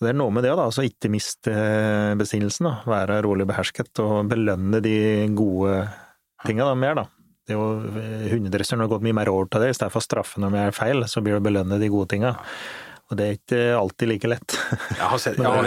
[0.00, 0.64] Så det er noe med det, da.
[0.64, 2.76] Altså ikke miste eh, besinnelsen, da.
[2.88, 4.94] Være rolig behersket og belønne de
[5.36, 5.82] gode
[6.46, 7.08] tinga mer, da.
[7.44, 10.06] Det er jo, Hundedresseren har gått mye mer over til det, i stedet for å
[10.06, 12.36] straffe når vi er feil, så blir det å belønne de gode tinga.
[13.10, 14.54] Og det er ikke alltid like lett.
[15.00, 15.66] Jeg har, sett, jeg har,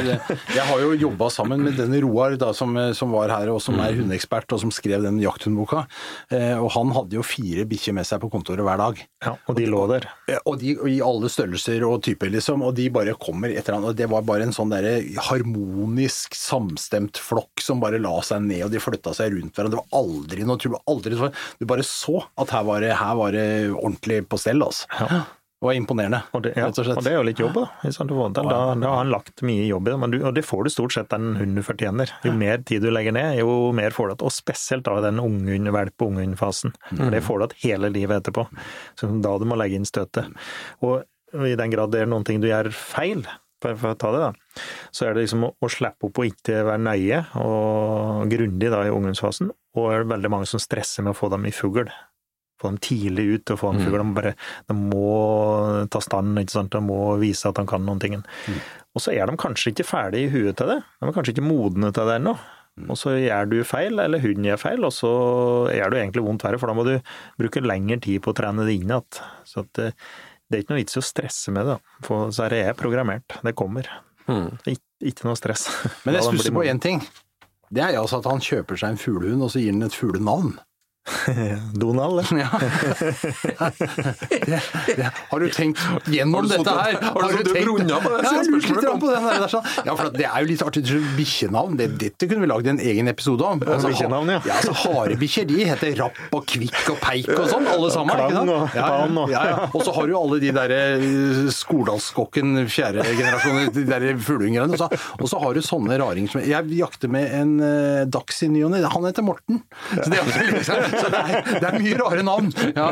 [0.54, 3.76] jeg har jo jobba sammen med denne Roar da, som, som var her, og som
[3.84, 5.84] er hundeekspert, og som skrev den jakthundboka.
[6.32, 9.02] Eh, og han hadde jo fire bikkjer med seg på kontoret hver dag.
[9.26, 10.08] Ja, og de lå der.
[10.46, 12.64] Og de og i alle størrelser og typer, liksom.
[12.64, 14.96] Og de bare kommer etter han, og det var bare en sånn derre
[15.28, 19.76] harmonisk, samstemt flokk som bare la seg ned, og de flytta seg rundt hverandre.
[19.76, 20.80] Det var aldri noe tull.
[20.90, 21.20] Aldri.
[21.60, 24.88] Du bare så at her var det, her var det ordentlig på stell, altså.
[25.00, 25.24] Ja.
[25.64, 26.98] Var imponerende, Og det, ja, rett og slett.
[27.00, 27.66] og det er jo litt jobb, da.
[28.36, 28.56] Da,
[28.90, 31.08] har han lagt mye jobb i det, men du, og det får du stort sett
[31.14, 32.12] den hunden du fortjener.
[32.28, 34.26] Jo mer tid du legger ned, jo mer får du igjen.
[34.28, 36.76] Og spesielt da i den unghund, valp- og unghundfasen.
[36.92, 38.46] For det får du igjen hele livet etterpå.
[39.00, 40.28] Så da du må legge inn støtet.
[40.84, 43.24] Og, i den grad det er noen ting du gjør feil,
[43.64, 44.32] for å ta det da,
[44.92, 48.84] så er det liksom å, å slippe opp og ikke være nøye og grundig da
[48.84, 49.54] i ungdomsfasen.
[49.80, 51.88] Og er det veldig mange som stresser med å få dem i fugl
[52.64, 54.08] få dem tidlig ut og få dem fugl.
[54.18, 54.34] De,
[54.72, 55.12] de må
[55.94, 56.74] ta stand, ikke sant?
[56.74, 58.18] de må vise at de kan noen ting.
[58.94, 61.48] Og så er de kanskje ikke ferdig i huet til det, de er kanskje ikke
[61.48, 62.36] modne til det ennå.
[62.90, 65.10] Og så gjør du feil, eller hunden gjør feil, og så
[65.70, 66.96] gjør du egentlig vondt verre, for da må du
[67.38, 69.20] bruke lengre tid på å trene det inn igjen.
[69.46, 69.92] Så det,
[70.50, 71.76] det er ikke noe vits i å stresse med det,
[72.08, 73.38] for så er det er programmert.
[73.46, 73.90] Det kommer.
[74.26, 75.68] Ikke, ikke noe stress.
[76.08, 77.04] Men jeg stusser på én ting.
[77.74, 80.56] Det er altså at han kjøper seg en fuglehund, og så gir han et fuglenavn.
[81.84, 82.26] Donald.
[82.34, 82.50] Ja.
[84.30, 84.60] det,
[84.98, 85.80] det, har du tenkt
[86.12, 86.98] gjennom dette sånn- her?
[87.02, 89.38] har du sånn- du grunnet på det Ja, jeg lurte litt på den der.
[89.44, 89.66] Er sånn.
[89.88, 90.84] Ja, for det er jo litt artig.
[90.90, 93.64] så Bikkjenavn, det, dette kunne vi lagd en egen episode om.
[93.64, 94.40] Altså, bikkjenavn, ja.
[94.48, 98.24] ja altså, Harebikkjer de heter Rapp og Kvikk og Peik og sånn, alle sammen.
[98.24, 99.70] Klang og ja, og- ja, ja.
[99.74, 100.82] Og så har du alle de derre
[101.54, 104.74] Skordalskokken fjerde generasjon, de derre fuglehundgreiene.
[104.74, 108.64] Og, så- har du sånne raringer som Jeg jakter med en uh, dags i ny
[108.68, 108.82] og ne.
[108.94, 109.62] Han heter Morten.
[109.94, 112.50] Så det, er, så det, er, det er mye rare navn.
[112.74, 112.88] Ja.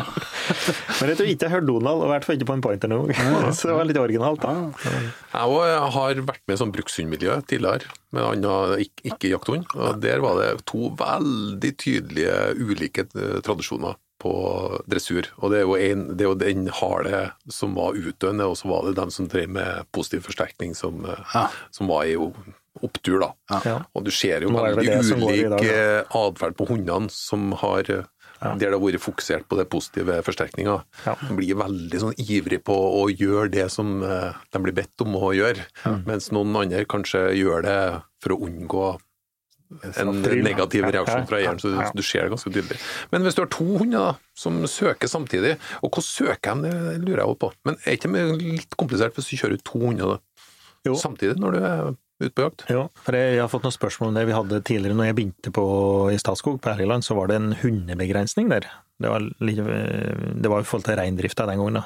[1.01, 2.91] Men jeg tror ikke jeg hørte Donald, og i hvert fall ikke på en pointer
[2.91, 2.99] nå.
[3.57, 4.53] Så det var litt originalt, da.
[5.31, 9.67] Jeg også har vært med i sånn brukshundmiljø tidligere, med annen ikke, ikke jakthund.
[9.77, 14.31] Og der var det to veldig tydelige ulike eh, tradisjoner på
[14.85, 15.31] dressur.
[15.41, 18.69] Og det er jo, en, det er jo den harde som var utdøende, og så
[18.69, 21.47] var det den som drev med positiv forsterkning som, eh, Ja.
[21.73, 22.13] som var i
[22.81, 23.31] opptur, da.
[23.65, 23.79] Ja.
[23.97, 27.89] Og du ser jo veldig ulik eh, atferd på hundene som har
[28.41, 30.79] eh, Der det har vært fokusert på det positive forsterkninga.
[31.05, 31.15] Ja.
[31.21, 35.15] De blir veldig sånn ivrig på å gjøre det som eh, de blir bedt om
[35.19, 35.67] å gjøre,
[36.07, 37.79] mens noen andre kanskje gjør det
[38.21, 38.89] for å unngå
[39.95, 42.79] en negativ reaksjon fra eieren, så du, du ser det ganske tydelig.
[43.13, 47.23] Men hvis du har to hunder som søker samtidig, og hvordan søker de, det lurer
[47.23, 47.51] jeg også på.
[47.69, 50.19] Men er ikke det litt komplisert hvis du kjører ut to hunder
[50.97, 51.91] samtidig når du er
[52.27, 52.65] ute på jakt?
[52.71, 55.17] Ja, for jeg, jeg har fått noen spørsmål om det vi hadde tidligere når jeg
[55.19, 55.65] begynte på,
[56.13, 58.69] i Statskog på Helgeland, så var det en hundebegrensning der.
[59.01, 61.81] Det var, litt, det var i forhold til reindrifta den gangen.
[61.81, 61.85] da.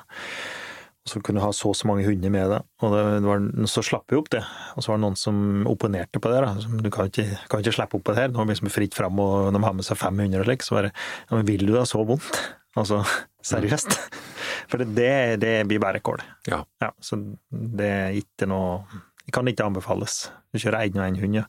[1.05, 2.65] Og så kunne du ha så og så mange hunder med deg.
[2.81, 4.41] Og det, var, så slapp vi opp det.
[4.73, 5.37] Og så var det noen som
[5.69, 6.39] opponerte på det.
[6.41, 6.53] da.
[6.63, 8.31] Som, Du kan ikke, kan ikke slippe opp på det her.
[8.33, 10.65] Nå er det liksom fritt fram, og de har med seg 500 og slik.
[10.65, 12.41] Så bare Ja, men vil du da så vondt?
[12.75, 13.03] Altså,
[13.53, 13.99] seriøst?
[14.71, 15.11] For det, det,
[15.45, 16.25] det blir bare kål.
[16.49, 16.63] Ja.
[16.81, 17.21] Ja, så
[17.53, 20.29] det er ikke noe Det kan ikke anbefales.
[20.53, 21.45] Du kjører én og én hund, ja.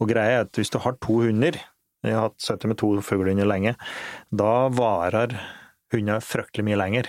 [0.00, 1.56] Og greia er at hvis du har to hunder
[2.04, 3.72] Jeg har hatt sittet med to fuglehunder lenge.
[4.30, 5.32] Da varer
[5.90, 7.08] hunder fryktelig mye lenger.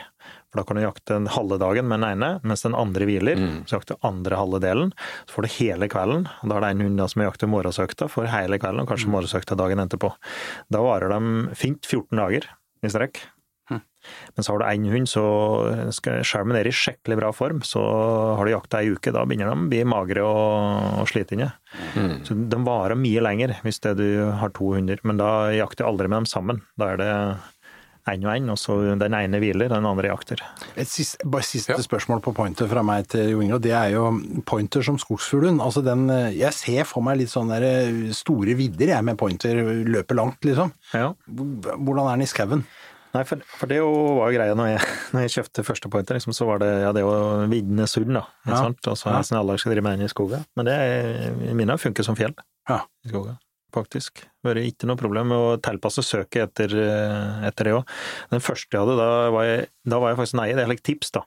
[0.50, 3.38] For da kan du jakte den halve dagen med den ene, mens den andre hviler.
[3.68, 4.94] Så jakter du andre halve delen.
[5.28, 6.26] Så får du hele kvelden.
[6.42, 9.60] Og da er det en hund som jakter morgensøkta for hele kvelden, og kanskje morgensøkta
[9.60, 10.14] dagen etterpå.
[10.74, 12.48] Da varer de fint 14 dager
[12.82, 13.22] i strekk.
[14.36, 15.24] Men så har du én hund, så
[15.98, 17.82] selv om den er i skikkelig bra form, så
[18.38, 19.12] har du jakta ei uke.
[19.16, 21.52] Da begynner de å bli magre og, og slitne.
[22.28, 24.08] Så de varer mye lenger hvis det du
[24.40, 25.02] har to hunder.
[25.08, 26.64] Men da jakter du aldri med dem sammen.
[26.80, 27.12] Da er det
[28.08, 30.40] én og én, og så den ene hviler, den andre jakter.
[30.80, 31.82] Et siste, bare siste Ja.
[31.84, 34.06] spørsmål på pointer fra meg til Jo Inge, og det er jo
[34.48, 35.60] pointer som skogsfuglehund.
[35.60, 40.16] Altså den, jeg ser for meg litt sånne eh, store vidder jeg med pointer, løper
[40.22, 40.72] langt liksom.
[40.96, 41.10] Ja.
[41.28, 42.64] Hvordan er den i skauen?
[43.18, 44.82] Nei, for, for det var jo greia når jeg,
[45.16, 47.16] når jeg kjøpte første pointer, liksom, så var det ja, det å
[47.50, 48.24] jo sund, da.
[48.46, 48.62] Ja.
[48.70, 50.46] Og så er det sånn alle skal drive med den i skogen.
[50.60, 50.78] Men det
[51.58, 52.36] mine funker som fjell
[52.70, 52.84] Ja.
[53.08, 53.40] i skogen,
[53.74, 54.22] faktisk.
[54.46, 56.76] Vært ikke noe problem med å tilpasse søket etter,
[57.50, 57.96] etter det òg.
[58.36, 60.86] Den første jeg hadde, da var jeg, da var jeg faktisk nei, det er et
[60.88, 61.24] tips, da.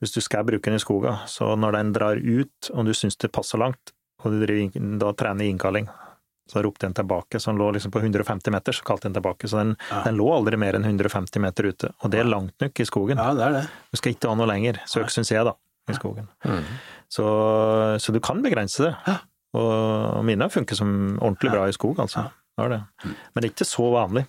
[0.00, 3.18] Hvis du skal bruke den i skogen, så når den drar ut, og du syns
[3.18, 5.90] det passer langt, og du driver, da trener innkalling,
[6.52, 9.48] så ropte en tilbake, så den lå liksom på 150 meter, så kalte den tilbake.
[9.48, 9.74] Så den,
[10.06, 13.20] den lå aldri mer enn 150 meter ute, og det er langt nok i skogen.
[13.20, 13.64] Ja, det er det.
[13.92, 15.56] Du skal ikke ha noe lenger, søk syns jeg da,
[15.88, 16.28] i skogen.
[17.12, 17.26] Så,
[18.00, 19.18] så du kan begrense det.
[19.58, 22.28] Og mine funker som ordentlig bra i skog, altså.
[22.56, 22.80] Det det.
[23.04, 24.26] Men det er ikke så vanlig.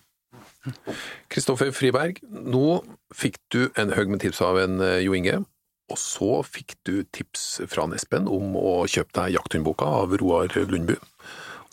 [1.31, 2.79] Kristoffer Friberg, nå
[3.15, 5.41] fikk du en haug med tips av en eh, Jo Inge,
[5.91, 10.55] og så fikk du tips fra en Espen om å kjøpe deg jakthundboka av Roar
[10.55, 10.95] Lundbu.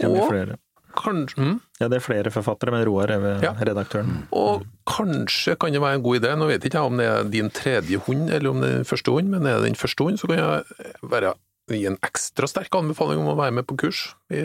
[0.00, 0.56] Ja, det er Og flere,
[0.96, 3.52] kanskje, mm, ja, det er flere forfattere, men Roar er Ja.
[3.54, 4.26] redaktøren.
[4.32, 7.24] og kanskje kan det være en god idé, nå vet jeg ikke om det er
[7.30, 10.02] din tredje hund eller om det er din første hund, men er det din første
[10.04, 10.64] hund, så kan jeg
[11.02, 11.34] være
[11.70, 14.40] gi en ekstra sterk anbefaling om å være med på kurs i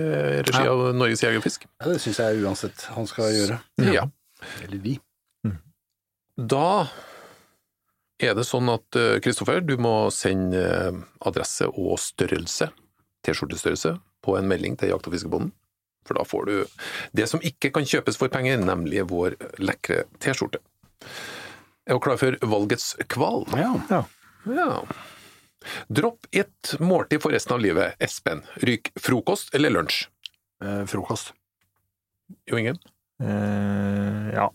[0.46, 1.65] regi av Norges Jeger og Fisk.
[1.82, 3.60] Ja, det syns jeg uansett han skal gjøre.
[3.91, 4.06] Ja.
[4.62, 5.00] Eller de.
[6.38, 6.88] Da
[8.22, 12.70] er det sånn at eh, Kristoffer, du må sende eh, adresse og størrelse,
[13.26, 15.54] T-skjortestørrelse, på en melding til Jakt- og fiskebonden.
[16.06, 16.56] For da får du
[17.18, 20.60] det som ikke kan kjøpes for penger, nemlig vår lekre T-skjorte.
[21.86, 23.46] Er du klar for valgets kval?
[23.58, 23.72] Ja.
[23.90, 24.04] Ja.
[24.46, 24.70] Ja.
[25.90, 27.98] Dropp ett måltid for resten av livet.
[28.02, 30.04] Espen, ryk frokost eller lunsj?
[30.62, 31.34] Eh, frokost.
[32.50, 32.78] Jo Ingen?
[33.22, 34.52] Eh, ja.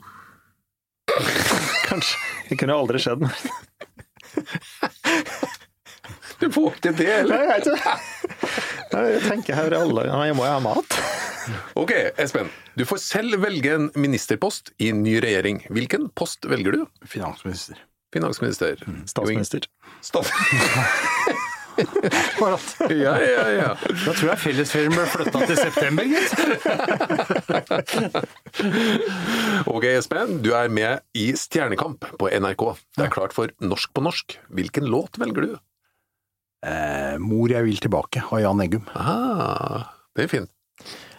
[1.90, 2.18] Kanskje.
[2.50, 3.26] Det kunne aldri skjedd.
[6.40, 7.36] Du får ikke det, eller?
[7.36, 7.94] Nei, Jeg vet ikke.
[8.90, 10.96] Jeg tenker her alle Jeg må jo ha mat.
[11.78, 12.50] Ok, Espen.
[12.78, 15.62] Du får selv velge en ministerpost i en ny regjering.
[15.72, 16.84] Hvilken post velger du?
[17.08, 17.80] Finansminister.
[18.14, 18.82] Finansminister.
[19.06, 19.66] Statsminister.
[20.02, 20.30] Stats...
[22.90, 23.68] Ja, ja, ja.
[23.80, 26.32] Da tror jeg fellesferien ble flytta til september, gitt.
[29.70, 30.42] Ok, Espen.
[30.44, 32.66] Du er med i Stjernekamp på NRK.
[32.98, 34.36] Det er klart for Norsk på norsk.
[34.52, 35.52] Hvilken låt velger du?
[36.60, 38.84] Eh, Mor jeg vil tilbake av Jan Eggum.
[38.94, 40.50] Ah, det er fint.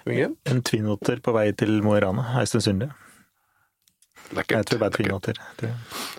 [0.09, 0.35] Ingen?
[0.49, 2.25] En twinotter på vei til Mo i Rana.
[2.41, 2.91] Øystein Sunde.
[4.31, 4.71] Jeg Lekkert.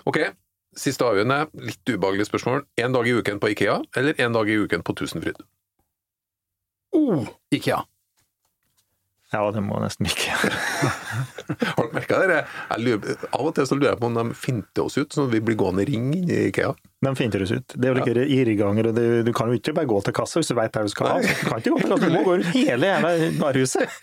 [0.05, 0.19] Ok,
[0.77, 1.47] siste avgjørende.
[1.65, 2.63] Litt ubehagelig spørsmål.
[2.77, 5.41] En dag i uken på Ikea, eller en dag i uken på Tusenfryd?
[6.93, 7.79] Oh, Ikea.
[7.79, 7.81] ja.
[9.33, 10.29] Ja, det må nesten ikke.
[11.73, 12.43] Har du merka det?
[12.69, 15.25] Jeg lurer, av og til så lurer jeg på om de finter oss ut, sånn
[15.25, 16.75] at vi blir gående i ring inne i Ikea.
[17.03, 17.75] De finner oss ut.
[17.75, 18.25] Det er jo ja.
[18.39, 20.85] irrganger, og det, du kan jo ikke bare gå til kassa hvis du veit hva
[20.85, 21.17] du skal ha.
[21.23, 23.97] Du kan ikke gå til kassa, du må gå rundt hele jævla varehuset.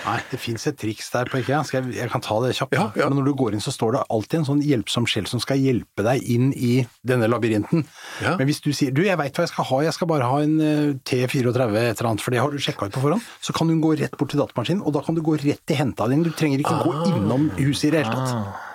[0.00, 1.60] Nei, det fins et triks der på IKEA.
[1.74, 2.76] Jeg, jeg kan ta det kjapt.
[2.76, 3.08] Ja, ja.
[3.10, 5.60] Men når du går inn, så står det alltid en sånn hjelpsom sjel som skal
[5.60, 6.72] hjelpe deg inn i
[7.06, 7.84] denne labyrinten.
[8.24, 10.40] Men hvis du sier du, jeg veit hva jeg skal ha, jeg skal bare ha
[10.44, 13.54] en eh, T34 et eller annet, for det har du sjekka ut på forhånd, så
[13.56, 16.08] kan du gå rett bort til datamaskinen, og da kan du gå rett til henta
[16.10, 16.24] din.
[16.24, 18.66] Du trenger ikke gå innom huset i det hele tatt.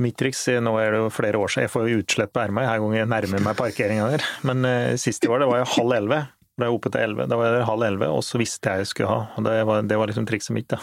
[0.00, 2.64] Mitt triks, nå er det jo flere år siden, jeg får jo utslett på ermet
[2.64, 4.24] hver gang jeg nærmer meg parkeringa der.
[4.48, 6.20] Men eh, sist jeg var det, var jeg halv elleve.
[6.56, 7.28] Da jeg oppe til 11.
[7.32, 9.20] Da var jeg halv 11, og så visste jeg jeg skulle ha.
[9.36, 10.80] Og det var, det var liksom trikset mitt, da.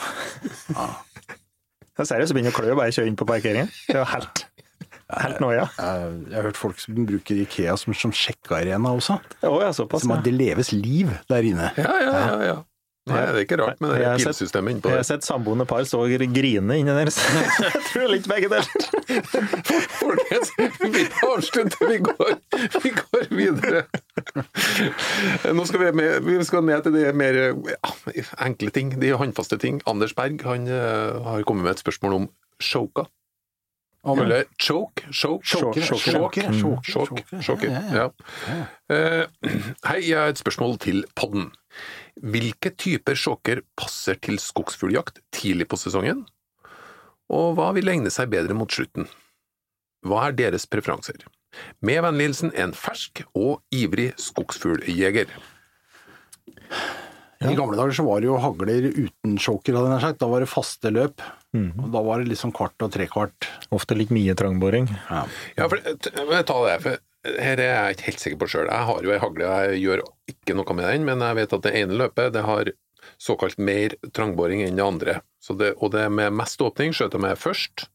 [1.99, 3.69] Jeg seriøst begynner å klø bare jeg kjører inn på parkeringen.
[3.89, 4.45] Det var helt,
[5.25, 5.65] helt noia.
[5.75, 9.19] Jeg, jeg har hørt folk som bruker Ikea som, som sjekkearena også.
[9.43, 10.05] Å ja, såpass.
[10.05, 11.73] Som at det leves liv der inne.
[11.77, 12.37] Ja, ja, ja.
[12.53, 12.57] ja.
[13.09, 15.83] Nei, det er ikke rart med det Jeg pilsystemet innpå Jeg har sett samboende par
[15.87, 17.25] stå og grine inni der, så
[17.65, 18.87] jeg tror det er litt begge deler.
[19.99, 22.33] Folkens, vi avslutter, vi går,
[22.85, 23.83] vi går videre.
[25.55, 27.93] Nå skal vi, med, vi skal ned til de mer ja,
[28.45, 29.81] enkle ting, de håndfaste ting.
[29.89, 32.29] Anders Berg han eh, har kommet med et spørsmål om
[32.63, 33.09] choka.
[34.07, 35.81] Eller choke, choke, choke,
[37.41, 38.13] choke.
[38.89, 39.25] Eh,
[39.89, 41.51] Hei, jeg har et spørsmål til podden.
[42.19, 46.25] Hvilke typer sjåker passer til skogsfugljakt tidlig på sesongen?
[47.31, 49.07] Og hva vil egne seg bedre mot slutten?
[50.03, 51.23] Hva er deres preferanser?
[51.85, 55.31] Med vennlig hilsen en fersk og ivrig skogsfugljeger.
[57.39, 60.19] I gamle dager så var det jo hagler uten choker, hadde jeg nær sagt.
[60.19, 61.23] Da var det faste løp.
[61.55, 61.69] Mm.
[61.79, 63.47] Og da var det liksom kvart og trekvart.
[63.75, 64.89] Ofte litt mye trangboring.
[65.07, 65.21] Ja.
[65.55, 68.69] Ja, for, jeg må ta det, for her er jeg ikke helt sikker på sjøl.
[68.71, 71.65] Jeg har jo ei hagle, jeg gjør ikke noe med den, men jeg vet at
[71.65, 72.71] det ene løpet det har
[73.19, 75.15] såkalt mer trangboring enn det andre.
[75.43, 77.87] Så det, og det med mest åpning skjøt jeg med først,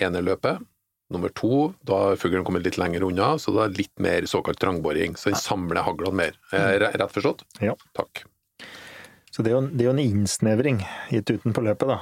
[0.00, 0.62] ene løpet.
[1.10, 4.60] Nummer to, da har fuglen kommet litt lenger unna, så da er litt mer såkalt
[4.62, 5.16] trangboring.
[5.18, 6.38] Så den samler haglene mer.
[6.54, 7.42] Er jeg rett forstått?
[7.58, 7.74] Ja.
[7.98, 8.22] Takk.
[9.34, 10.80] Så det er jo, det er jo en innsnevring
[11.10, 11.98] gitt utenpå løpet, da.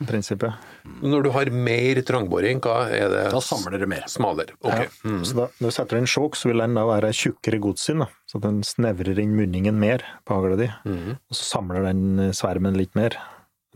[0.00, 0.68] I Prinsippet.
[1.04, 3.24] Når du har mer trangboring, hva er det?
[3.34, 4.06] Da samler det mer.
[4.10, 4.56] Smalere.
[4.64, 4.78] Ok.
[4.86, 4.86] Ja.
[5.04, 5.20] Mm.
[5.28, 8.40] Så da, når du setter inn sjåk, så vil den da være tjukkere godsinn, så
[8.42, 10.70] den snevrer inn munningen mer på hagla di.
[10.88, 11.14] Mm.
[11.20, 13.18] Og så samler den svermen litt mer.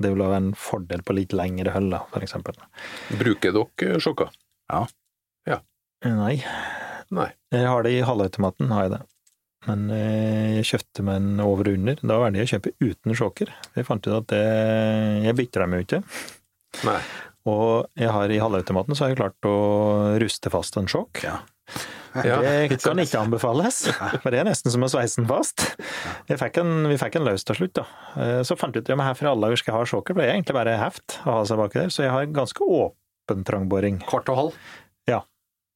[0.00, 2.38] Det vil være en fordel på litt lengre høll, f.eks.
[3.20, 4.30] Bruker dere sjokka?
[6.04, 6.37] Nei,
[7.14, 7.28] Nei.
[7.54, 9.02] jeg har det i halvautomaten, har jeg det.
[9.64, 12.00] Men eh, jeg kjøpte meg en over og under.
[12.03, 13.53] Da var det å kjøpe uten sjåker.
[13.79, 14.42] Jeg fant ut at det,
[15.24, 16.03] jeg bytter dem jo ikke.
[16.85, 16.98] Nei.
[17.48, 19.57] Og jeg har i halvautomaten så har jeg klart å
[20.22, 21.20] ruste fast en sjokk.
[21.27, 21.38] Ja.
[22.14, 23.81] Ja, det kan ikke anbefales,
[24.22, 25.64] for det er nesten som å sveise den fast.
[26.31, 27.85] Jeg fikk en, vi fikk en løs til slutt, da.
[28.22, 30.22] Eh, Så fant jeg ut at ja, for alle dager skal jeg ha sjåker, for
[30.22, 31.90] det er egentlig bare heft å ha seg baki der.
[31.90, 33.98] Så jeg har ganske åpen trangboring.
[34.07, 34.61] Kvart og halv.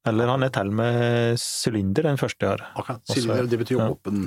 [0.08, 2.64] Eller han er til med sylinder, den første jeg har.
[2.80, 3.04] Akkurat.
[3.12, 3.88] Sylinder, det betyr ja.
[3.92, 4.26] åpen.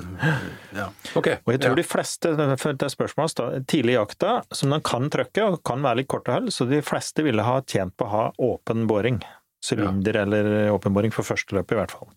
[0.76, 0.88] Ja.
[1.18, 1.40] Okay.
[1.44, 1.80] Og jeg tror ja.
[1.82, 5.84] de fleste, det er spørsmålet da, tidlig i jakta, som de kan trykke og kan
[5.84, 8.86] være litt kort og hull, så de fleste ville ha tjent på å ha åpen
[8.90, 9.20] boring.
[9.62, 12.08] Sylinder eller åpen boring for første løpet, i hvert fall.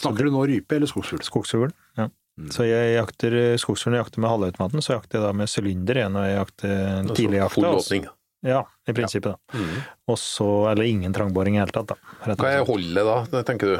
[0.00, 1.24] Snakker du nå rype eller skogsfugl?
[1.26, 1.74] Skogsfugl.
[2.00, 2.08] Ja.
[2.52, 6.16] Så jeg jakter skogsfuglen jeg jakter med halvautomaten, så jakter jeg da med sylinder igjen
[6.16, 7.54] når jeg jakter Altså, tidlig jakta.
[7.56, 8.08] Full åpning.
[8.44, 9.58] Ja, i prinsippet, da.
[9.58, 9.78] Mm.
[10.12, 12.16] Og så, eller ingen trangboring i hele tatt, da.
[12.28, 13.78] rett Hva er holdet da, det tenker du?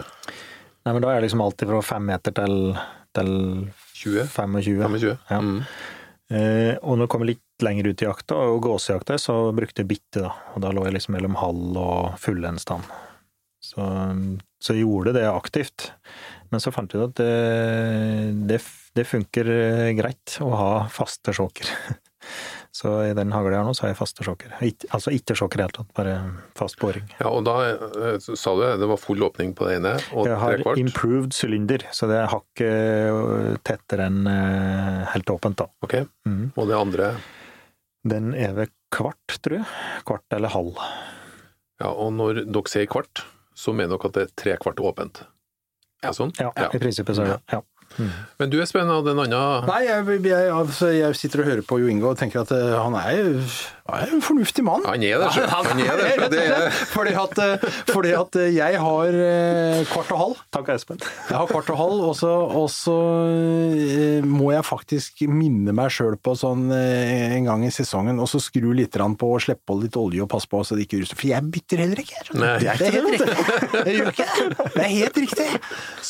[0.86, 2.56] Nei, men da er det liksom alltid fra fem meter til,
[3.16, 3.30] til
[4.00, 4.28] 20?
[4.32, 4.80] 25.
[4.86, 5.16] 25?
[5.30, 5.40] Ja.
[5.42, 5.60] Mm.
[6.26, 9.90] Eh, og når jeg kommer litt lenger ut i jakta, og gåsejakta, så brukte jeg
[9.92, 10.32] bitte, da.
[10.54, 12.88] Og da lå jeg liksom mellom halv og fullendstand.
[13.66, 13.82] Så,
[14.62, 15.90] så jeg gjorde det aktivt.
[16.52, 18.60] Men så fant jeg ut at det, det,
[18.94, 21.70] det funker eh, greit å ha faste sjåker.
[22.76, 24.50] Så i den hagla jeg har nå, så har jeg faste sjokker.
[24.60, 26.16] Altså ikke sjokker i det hele tatt, bare
[26.58, 27.06] fast boring.
[27.16, 30.36] Ja, og da eh, sa du det var full åpning på det ene, og Jeg
[30.42, 35.70] har improved sylinder, så det er hakket tettere enn eh, helt åpent, da.
[35.88, 36.42] Ok, mm.
[36.52, 37.08] og det andre
[38.04, 39.70] Den er ved kvart, tror jeg.
[40.06, 40.76] Kvart eller halv.
[41.80, 43.24] Ja, og når dere sier kvart,
[43.56, 45.24] så mener dere at det er tre kvart åpent.
[46.04, 46.36] Er det sånn?
[46.36, 47.64] Ja, i prinsippet så er det ja.
[48.40, 51.80] Men du Espen hadde en annen Nei, jeg, jeg, altså, jeg sitter og hører på
[51.80, 53.40] Jo Ingo og tenker at eh, han er
[53.88, 54.84] er en fornuftig mann.
[54.86, 55.44] Han er det, sjø.
[55.50, 56.30] Han er det.
[56.36, 60.40] Det er fordi, at, eh, fordi at eh, jeg har eh, kvart og halv.
[60.54, 60.98] Takk, Espen.
[61.00, 62.96] Jeg har kvart og halv, og så, og så
[64.26, 68.72] må jeg faktisk minne meg sjøl på sånn en gang i sesongen, og så skru
[68.76, 71.20] litt på og slippe på litt olje og passe på så det ikke ruster.
[71.20, 72.24] For jeg bytter heller ikke.
[72.40, 72.56] Nei.
[72.62, 73.38] Det er helt riktig.
[73.76, 74.68] Jeg gjør ikke det.
[74.74, 75.48] Det er helt riktig.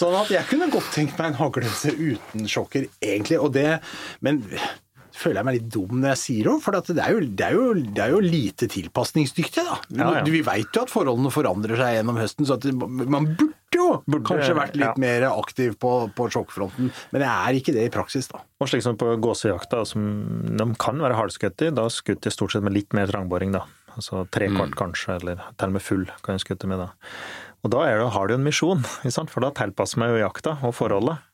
[0.01, 3.41] Sånn at jeg kunne godt tenkt meg en haglelse uten sjokker, egentlig.
[3.43, 3.69] Og det,
[4.25, 4.43] men
[5.17, 7.47] føler jeg meg litt dum når jeg sier det, for at det, er jo, det,
[7.47, 9.65] er jo, det er jo lite tilpasningsdyktig.
[9.67, 9.79] da.
[9.97, 10.25] Ja, ja.
[10.29, 13.89] Vi veit jo at forholdene forandrer seg gjennom høsten, så man burde jo
[14.27, 15.01] kanskje vært litt ja.
[15.03, 18.43] mer aktiv på, på sjokkfronten, men jeg er ikke det i praksis, da.
[18.63, 20.07] Og slik som på gåsejakta, som
[20.53, 23.67] de kan være hardskutt i, da skutter jeg stort sett med litt mer trangboring, da.
[23.97, 26.91] Altså tre kvart kanskje, eller til og med full kan jeg skutte med da.
[27.65, 28.85] Og da er det, har du en misjon,
[29.33, 31.25] for da tilpasser meg jo jakta og forholdet.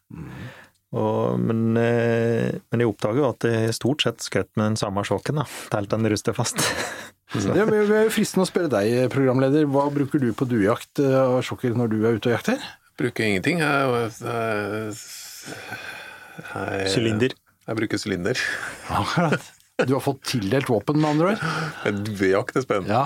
[0.92, 5.04] Og, men, eh, men jeg oppdager jo at jeg stort sett skjøt med den samme
[5.08, 6.60] sjåken, da, til den ruster fast.
[7.32, 11.14] Det er er jo fristende å spørre deg, programleder, hva bruker du på duejakt eh,
[11.16, 12.60] av sjokker når du er ute og jakter?
[13.00, 13.62] bruker ingenting.
[16.92, 17.32] Sylinder.
[17.32, 17.38] jeg, Jeg-.
[17.62, 18.44] Jeg bruker sylinder.
[18.90, 19.50] Akkurat.
[19.88, 21.40] Du har fått tildelt våpen, med andre ord?
[22.06, 22.92] Duejakt er spennende.
[22.92, 23.04] Ja.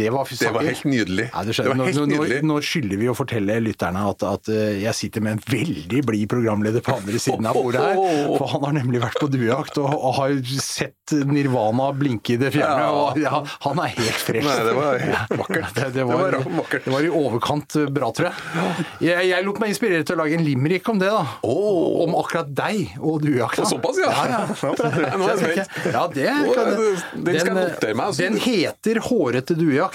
[0.00, 1.26] Det var, Det var helt nydelig.
[1.32, 2.40] Ja, det det var helt nå, nå, nydelig.
[2.48, 6.28] nå skylder vi å fortelle lytterne at, at eh, jeg sitter med en veldig blid
[6.30, 8.00] programleder på andre siden av bordet her.
[8.40, 12.52] For han har nemlig vært på duejakt og, og har sett Nirvana blinke i det
[12.54, 12.86] fjerne.
[12.94, 14.46] Og ja, han er helt fresh.
[14.46, 15.80] Nei, det var helt vakkert.
[15.94, 16.86] Det, var, vakkert.
[16.86, 18.86] det var i overkant eh, bra, tror jeg.
[19.10, 21.24] Jeg, jeg lot meg inspirere til å lage en limerick om det, da.
[21.46, 22.00] Oh.
[22.06, 23.66] Om akkurat deg og duejakta.
[23.68, 24.10] Såpass, ja.
[24.14, 25.16] ja, ja.
[25.20, 25.78] Nå er jeg spent.
[25.90, 28.24] Ja, det kan, er den skal jeg notere meg, altså.
[28.24, 29.89] Den heter Hårete duejakt,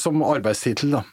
[0.00, 1.04] som arbeidstittel, da.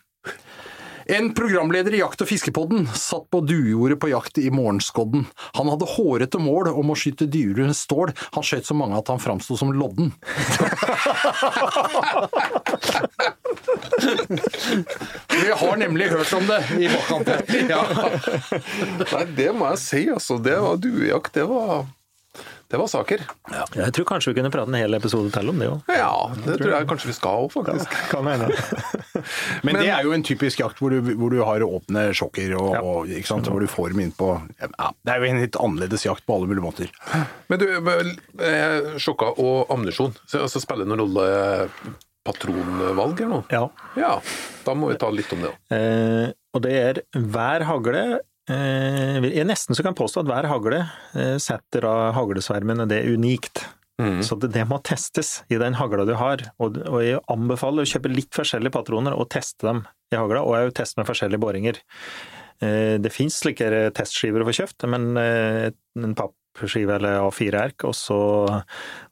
[1.06, 5.26] En programleder i Jakt- og fiskepodden satt på duejordet på jakt i morgenskodden.
[5.58, 8.14] Han hadde hårete mål om å skyte dyrer enn stål.
[8.38, 10.14] Han skjøt så mange at han framsto som lodden.
[15.44, 17.28] Vi har nemlig hørt om det i bakkant.
[17.68, 17.84] Ja.
[19.12, 20.38] Nei, det må jeg si, altså.
[20.44, 21.34] Det var duejakt.
[21.36, 21.86] Det var,
[22.74, 23.22] det var saker.
[23.78, 25.92] Jeg tror kanskje vi kunne prate en hel episode til om det òg.
[25.94, 27.98] Ja, det tror jeg kanskje vi skal òg, faktisk.
[28.10, 28.48] Kan hende.
[29.68, 32.72] Men, det er jo en typisk jakt hvor du, hvor du har åpne sjokker, og,
[32.74, 32.82] Ja.
[32.82, 33.52] og, ikke sant?
[33.54, 36.40] hvor du får dem inn på ja, Det er jo en litt annerledes jakt på
[36.40, 36.90] alle mulige måter.
[37.54, 41.30] Men du, sjokker sjokka og ammunisjon, så altså, spiller det noen rolle
[42.26, 43.46] patronvalg eller noe?
[43.52, 43.68] Ja.
[44.00, 44.14] Ja,
[44.66, 45.58] da må vi ta litt om det òg.
[45.78, 50.82] Eh, og det er hver hagle eh, Jeg nesten så kan påstå at hver hagle
[51.16, 53.64] eh, setter av haglesvermene det er unikt.
[54.26, 56.42] Så det, det må testes i den hagla du har.
[56.60, 60.58] Og, og jeg anbefaler å kjøpe litt forskjellige patroner og teste dem i hagla, og
[60.58, 61.80] jeg teste med forskjellige boringer.
[62.64, 67.96] Eh, det fins slike testskiver å få kjøpt, men eh, en pappskive eller A4-erk, og
[67.98, 68.20] så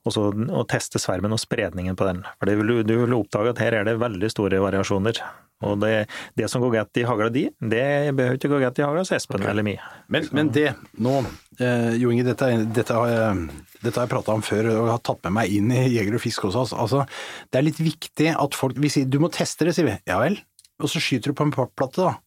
[0.02, 2.24] og så å teste svermen og spredningen på den.
[2.40, 5.22] For du, du vil oppdage at her er det veldig store variasjoner.
[5.68, 7.86] Og det, det som går galt i hagla di, det
[8.18, 9.76] behøver ikke gå galt i hagla hos Espen eller mi.
[10.12, 10.72] Men, men det,
[11.02, 11.20] nå
[11.60, 15.22] eh, Jo Inge, dette, dette har jeg, dette jeg prata om før og har tatt
[15.28, 16.66] med meg inn i Jeger og fisk også.
[16.74, 17.06] Altså,
[17.52, 20.00] det er litt viktig at folk Vi sier du må teste det, sier vi.
[20.10, 20.40] Ja vel.
[20.82, 22.18] Og så skyter du på en pappplate, da.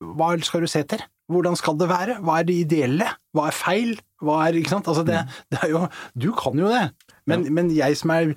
[0.00, 1.04] Hva skal du se etter?
[1.30, 2.18] Hvordan skal det være?
[2.26, 3.06] Hva er det ideelle?
[3.36, 3.92] Hva er feil?
[4.24, 4.88] Hva er, ikke sant?
[4.90, 5.20] Altså det,
[5.52, 5.84] det er jo
[6.18, 6.88] Du kan jo det.
[7.30, 8.32] Men, men jeg som er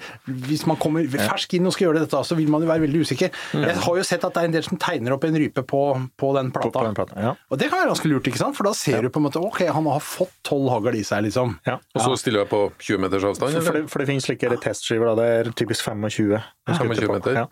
[0.47, 3.03] Hvis man kommer fersk inn og skal gjøre dette, så vil man jo være veldig
[3.03, 3.33] usikker.
[3.57, 5.81] Jeg har jo sett at det er en del som tegner opp en rype på,
[6.19, 6.79] på den På, plata.
[6.79, 7.19] på den plata.
[7.27, 7.33] Ja.
[7.49, 8.57] Og det kan være ganske lurt, ikke sant?
[8.57, 11.25] For da ser du på en måte ok, han har fått tolv hagl i seg,
[11.27, 11.57] liksom.
[11.67, 11.77] Ja.
[11.95, 14.53] Og så stiller jeg på 20 meters avstand, For, for, det, for det finnes slike
[14.63, 15.15] testskiver, da.
[15.19, 16.33] Det er typisk 25.
[16.37, 16.43] jeg
[16.79, 17.39] 25 meter.
[17.43, 17.45] Ja.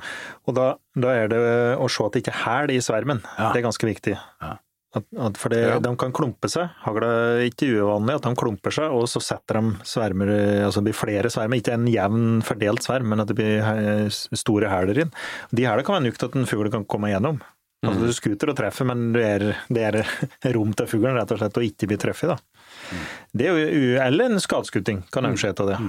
[0.48, 0.68] Og da,
[1.06, 1.42] da er det
[1.82, 3.24] å se at det ikke er hæl i svermen.
[3.38, 3.52] Ja.
[3.52, 4.18] Det er ganske viktig.
[4.18, 4.58] Ja.
[4.94, 5.78] At, at for Ja.
[5.80, 6.68] de kan klumpe seg.
[6.84, 7.08] Hagla
[7.40, 10.32] er ikke uvanlig at de klumper seg, og så setter de svermer,
[10.66, 11.62] altså det blir flere svermer.
[11.62, 15.14] Ikke en jevn fordelt sverm, men at det blir store hæler inn.
[15.56, 17.40] De hælene kan være nok til at en fugl kan komme igjennom.
[17.82, 20.04] Altså Du skuter og treffer, men det er, det er
[20.58, 22.44] rom til fuglen rett og slett å ikke bli truffet.
[22.92, 23.08] Mm.
[23.40, 25.80] Det er jo, eller en skadeskuting kan også skje av det.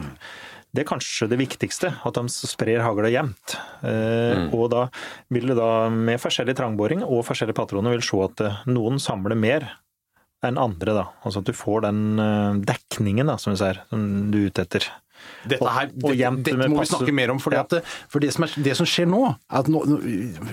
[0.72, 3.56] Det er kanskje det viktigste, at de sprer hagla jevnt.
[3.84, 4.46] Mm.
[4.56, 4.86] Og da
[5.32, 9.36] vil det da, med forskjellig trangboring og forskjellige patroner, vil se at eh, noen samler
[9.36, 9.68] mer
[10.42, 10.94] enn andre.
[10.96, 11.04] da.
[11.22, 14.64] Altså at du får den eh, dekningen da, som du ser, som du er ute
[14.64, 14.88] etter.
[15.48, 17.38] Dette, her, Og- og dette, dette må vi passe- snakke mer om.
[17.38, 17.60] Fordi Ja.
[17.60, 19.82] at det, for det som, er, det som skjer nå, at nå,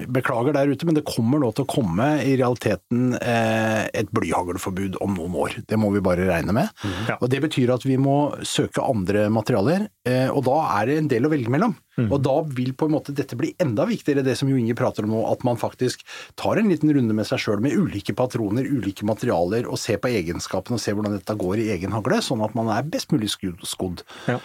[0.10, 4.98] Beklager der ute, men det kommer nå til å komme i realiteten eh, et blyhaglforbud
[5.02, 5.58] om noen år.
[5.68, 6.70] Det må vi bare regne med.
[7.08, 7.18] Ja.
[7.22, 11.08] Og Det betyr at vi må søke andre materialer, eh, og da er det en
[11.08, 11.76] del å velge mellom.
[12.00, 15.04] Og da vil på en måte dette bli enda viktigere, det som Jo Inge prater
[15.04, 16.00] om nå, at man faktisk
[16.40, 20.08] tar en liten runde med seg sjøl med ulike patroner, ulike materialer, og ser på
[20.08, 23.28] egenskapene og ser hvordan dette går i egen hagle, sånn at man er best mulig
[23.30, 24.04] skudd- skodd.
[24.32, 24.40] Ja.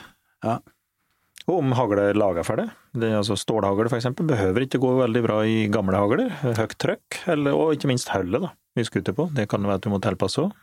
[0.44, 0.58] Ja.
[1.44, 2.70] Og om hagle er laga for det.
[2.96, 4.08] det altså Stålhagle f.eks.
[4.16, 6.30] behøver ikke gå veldig bra i gamle hagler.
[6.40, 9.28] Høyt trøkk, eller, og ikke minst hullet da, vi skuter på.
[9.36, 10.54] Det kan være at du må tilpasse òg,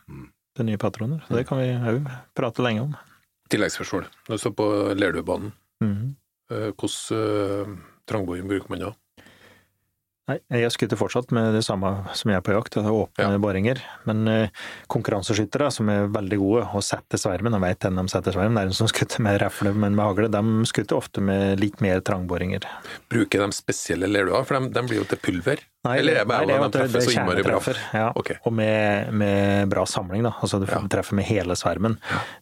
[0.58, 1.22] til nye patroner.
[1.28, 2.96] Så det kan vi òg prate lenge om.
[3.52, 4.08] Tilleggsspørsmål.
[4.26, 4.66] Når du står på
[4.98, 5.52] Lerdubanen,
[5.84, 6.10] mm -hmm.
[6.74, 8.92] hvordan uh, trangboring bruker man da?
[10.30, 13.26] Nei, jeg skyter fortsatt med det samme som jeg er på jakt, det er åpne
[13.32, 13.38] Ja.
[13.42, 13.80] boringer.
[14.06, 14.48] Men uh,
[14.92, 18.62] konkurranseskyttere som er veldig gode og setter svermen, og vet hvem de setter svermen, det
[18.62, 21.98] er en som skutter med refle, men med hagle, de skutter ofte med litt mer
[22.06, 22.62] trangboringer.
[23.10, 24.46] Bruker de spesielle lerduer?
[24.46, 25.66] For de, de blir jo til pulver.
[25.82, 27.56] Eller er det bare nei, det, de treffer så innmari bra?
[27.90, 28.04] Ja.
[28.14, 28.36] okay.
[28.46, 30.30] Og med, med bra samling, da.
[30.38, 30.78] Altså du Ja.
[30.86, 31.96] treffer med hele svermen.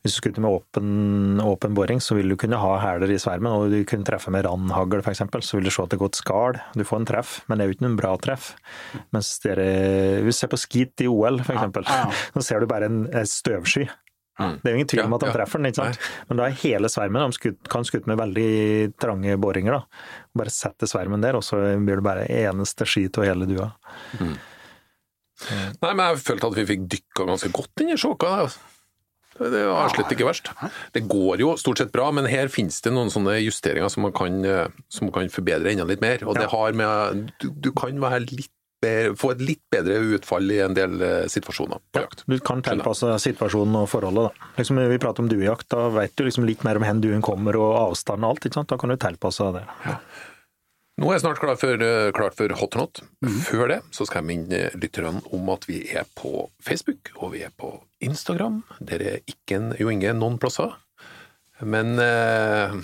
[0.04, 3.48] Hvis du skutter med åpen, åpen boring, så vil du kunne ha hæler i svermen,
[3.48, 6.20] og du kunne treffe med randhagl f.eks., så vil du se at det går et
[6.20, 6.60] skall.
[6.76, 8.52] Du får en treff, men det jo ikke noen bra treff.
[9.14, 9.66] Mens dere,
[10.26, 12.04] hvis du ser på skit i OL f.eks., Ja,
[12.36, 13.88] så ser du bare en, en støvsky.
[14.40, 15.32] Det er jo ingen tvil om at ja.
[15.34, 16.06] treffer den, ikke sant?
[16.30, 18.52] men da er hele svermen De skutt, kan skutte med veldig
[19.02, 19.76] trange boringer.
[19.76, 20.04] da.
[20.40, 23.68] Bare sette svermen der, og så blir det bare eneste skit og hele dua.
[24.20, 28.32] Nei, men jeg følte at vi fikk dykka ganske godt inn i sjåka.
[29.40, 30.52] Det var slett ikke verst.
[30.92, 34.14] Det går jo stort sett bra, men her finnes det noen sånne justeringer som man
[34.16, 36.24] kan, eh, som man kan forbedre enda litt mer.
[36.28, 40.50] Og det har med Du, du kan være litt bedre, få et litt bedre utfall
[40.52, 42.24] i en del eh, situasjoner på jakt.
[42.28, 44.30] Du kan tilpasse situasjonen og forholdet.
[44.30, 44.52] Da.
[44.60, 47.58] Liksom, vi prater om duejakt, da vet du liksom litt mer om hvor duen kommer
[47.60, 48.48] og avstand og alt.
[48.48, 48.72] Ikke sant?
[48.72, 49.64] Da kan du tilpasse det.
[51.00, 53.00] Nå er jeg snart klar for, eh, klart for hot or not.
[53.46, 57.40] Før det så skal jeg minne lytterne om at vi er på Facebook og vi
[57.46, 57.72] er på
[58.04, 58.58] Instagram.
[58.84, 60.74] Der er ikke en, jo ingen noen plasser.
[61.64, 62.76] Men eh,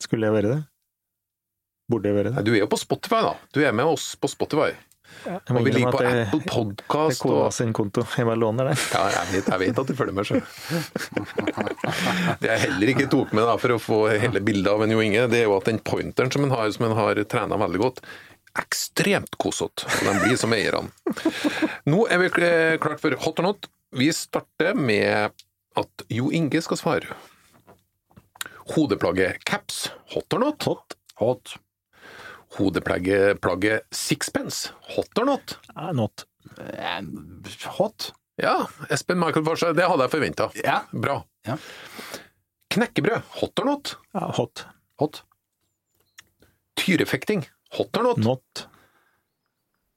[0.00, 0.62] Skulle jeg være det?
[1.92, 2.44] Burde jeg være det?
[2.46, 3.34] du er jo på Spotify, da.
[3.52, 4.72] Du er med oss på Spotify.
[5.24, 7.22] Jeg Og vi ligger på det- Apple Det er Podcast.
[7.22, 8.02] KA sin konto.
[8.16, 8.76] Jeg bare låner den.
[8.92, 10.42] ja, jeg vet, jeg vet at du følger med, sjøl.
[12.40, 15.00] Det jeg heller ikke tok med da, for å få hele bildet av en Jo
[15.04, 17.80] Inge, det er jo at den pointeren som han har, som han har trena veldig
[17.82, 18.00] godt,
[18.60, 19.86] ekstremt kosete.
[19.90, 20.90] Så de blir som eierne.
[21.90, 22.28] Nå er vi
[22.82, 23.68] klart for hot or not.
[23.94, 25.30] Vi starter med
[25.76, 27.16] at Jo Inge skal svare.
[28.74, 30.62] Hodeplagget caps, hot or not?
[30.64, 30.94] Hot.
[31.20, 31.56] Hot.
[32.54, 35.56] Hodeplagget sixpence, hot or not?
[35.74, 36.24] Uh, Not.
[36.58, 37.02] Uh,
[37.78, 38.12] Hot.
[38.38, 40.48] Ja, Espen Michael Farstad, det hadde jeg forventa.
[40.58, 40.80] Ja.
[40.92, 41.20] Bra.
[41.46, 41.56] Ja.
[42.74, 43.94] Knekkebrød, hot or not?
[44.14, 44.64] Ja, hot.
[45.02, 45.22] Hot.
[46.78, 47.44] Tyrefekting,
[47.78, 48.18] hot or not?
[48.22, 48.64] Not.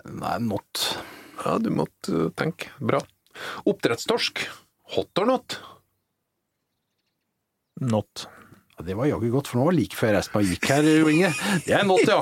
[0.08, 0.84] Nei, not.
[1.44, 2.70] Ja, du måtte tenke.
[2.80, 3.02] Bra.
[3.70, 4.46] Oppdrettstorsk,
[4.96, 5.60] hot or not?
[7.82, 8.28] Not.
[8.78, 11.08] Ja, det var jaggu godt, for nå var det like før Espa gikk her, Jo
[11.10, 11.32] Inge.
[11.66, 12.22] Det er en hot, ja.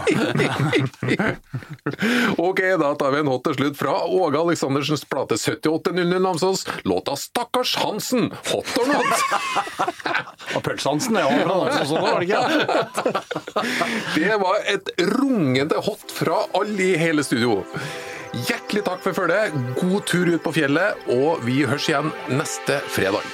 [2.45, 6.63] Ok, da tar vi en hot til slutt fra Åge Aleksandersens plate 7800 Namsos.
[6.87, 9.11] Låta 'Stakkars Hansen', hot or not?
[10.55, 11.27] Og Pølsehansen, ja.
[11.83, 12.43] Sånn var det ikke.
[14.15, 17.65] Det var et rungende hot fra alle i hele studio.
[18.47, 19.51] Hjertelig takk for følget,
[19.81, 23.27] god tur ut på fjellet, og vi høres igjen neste fredag.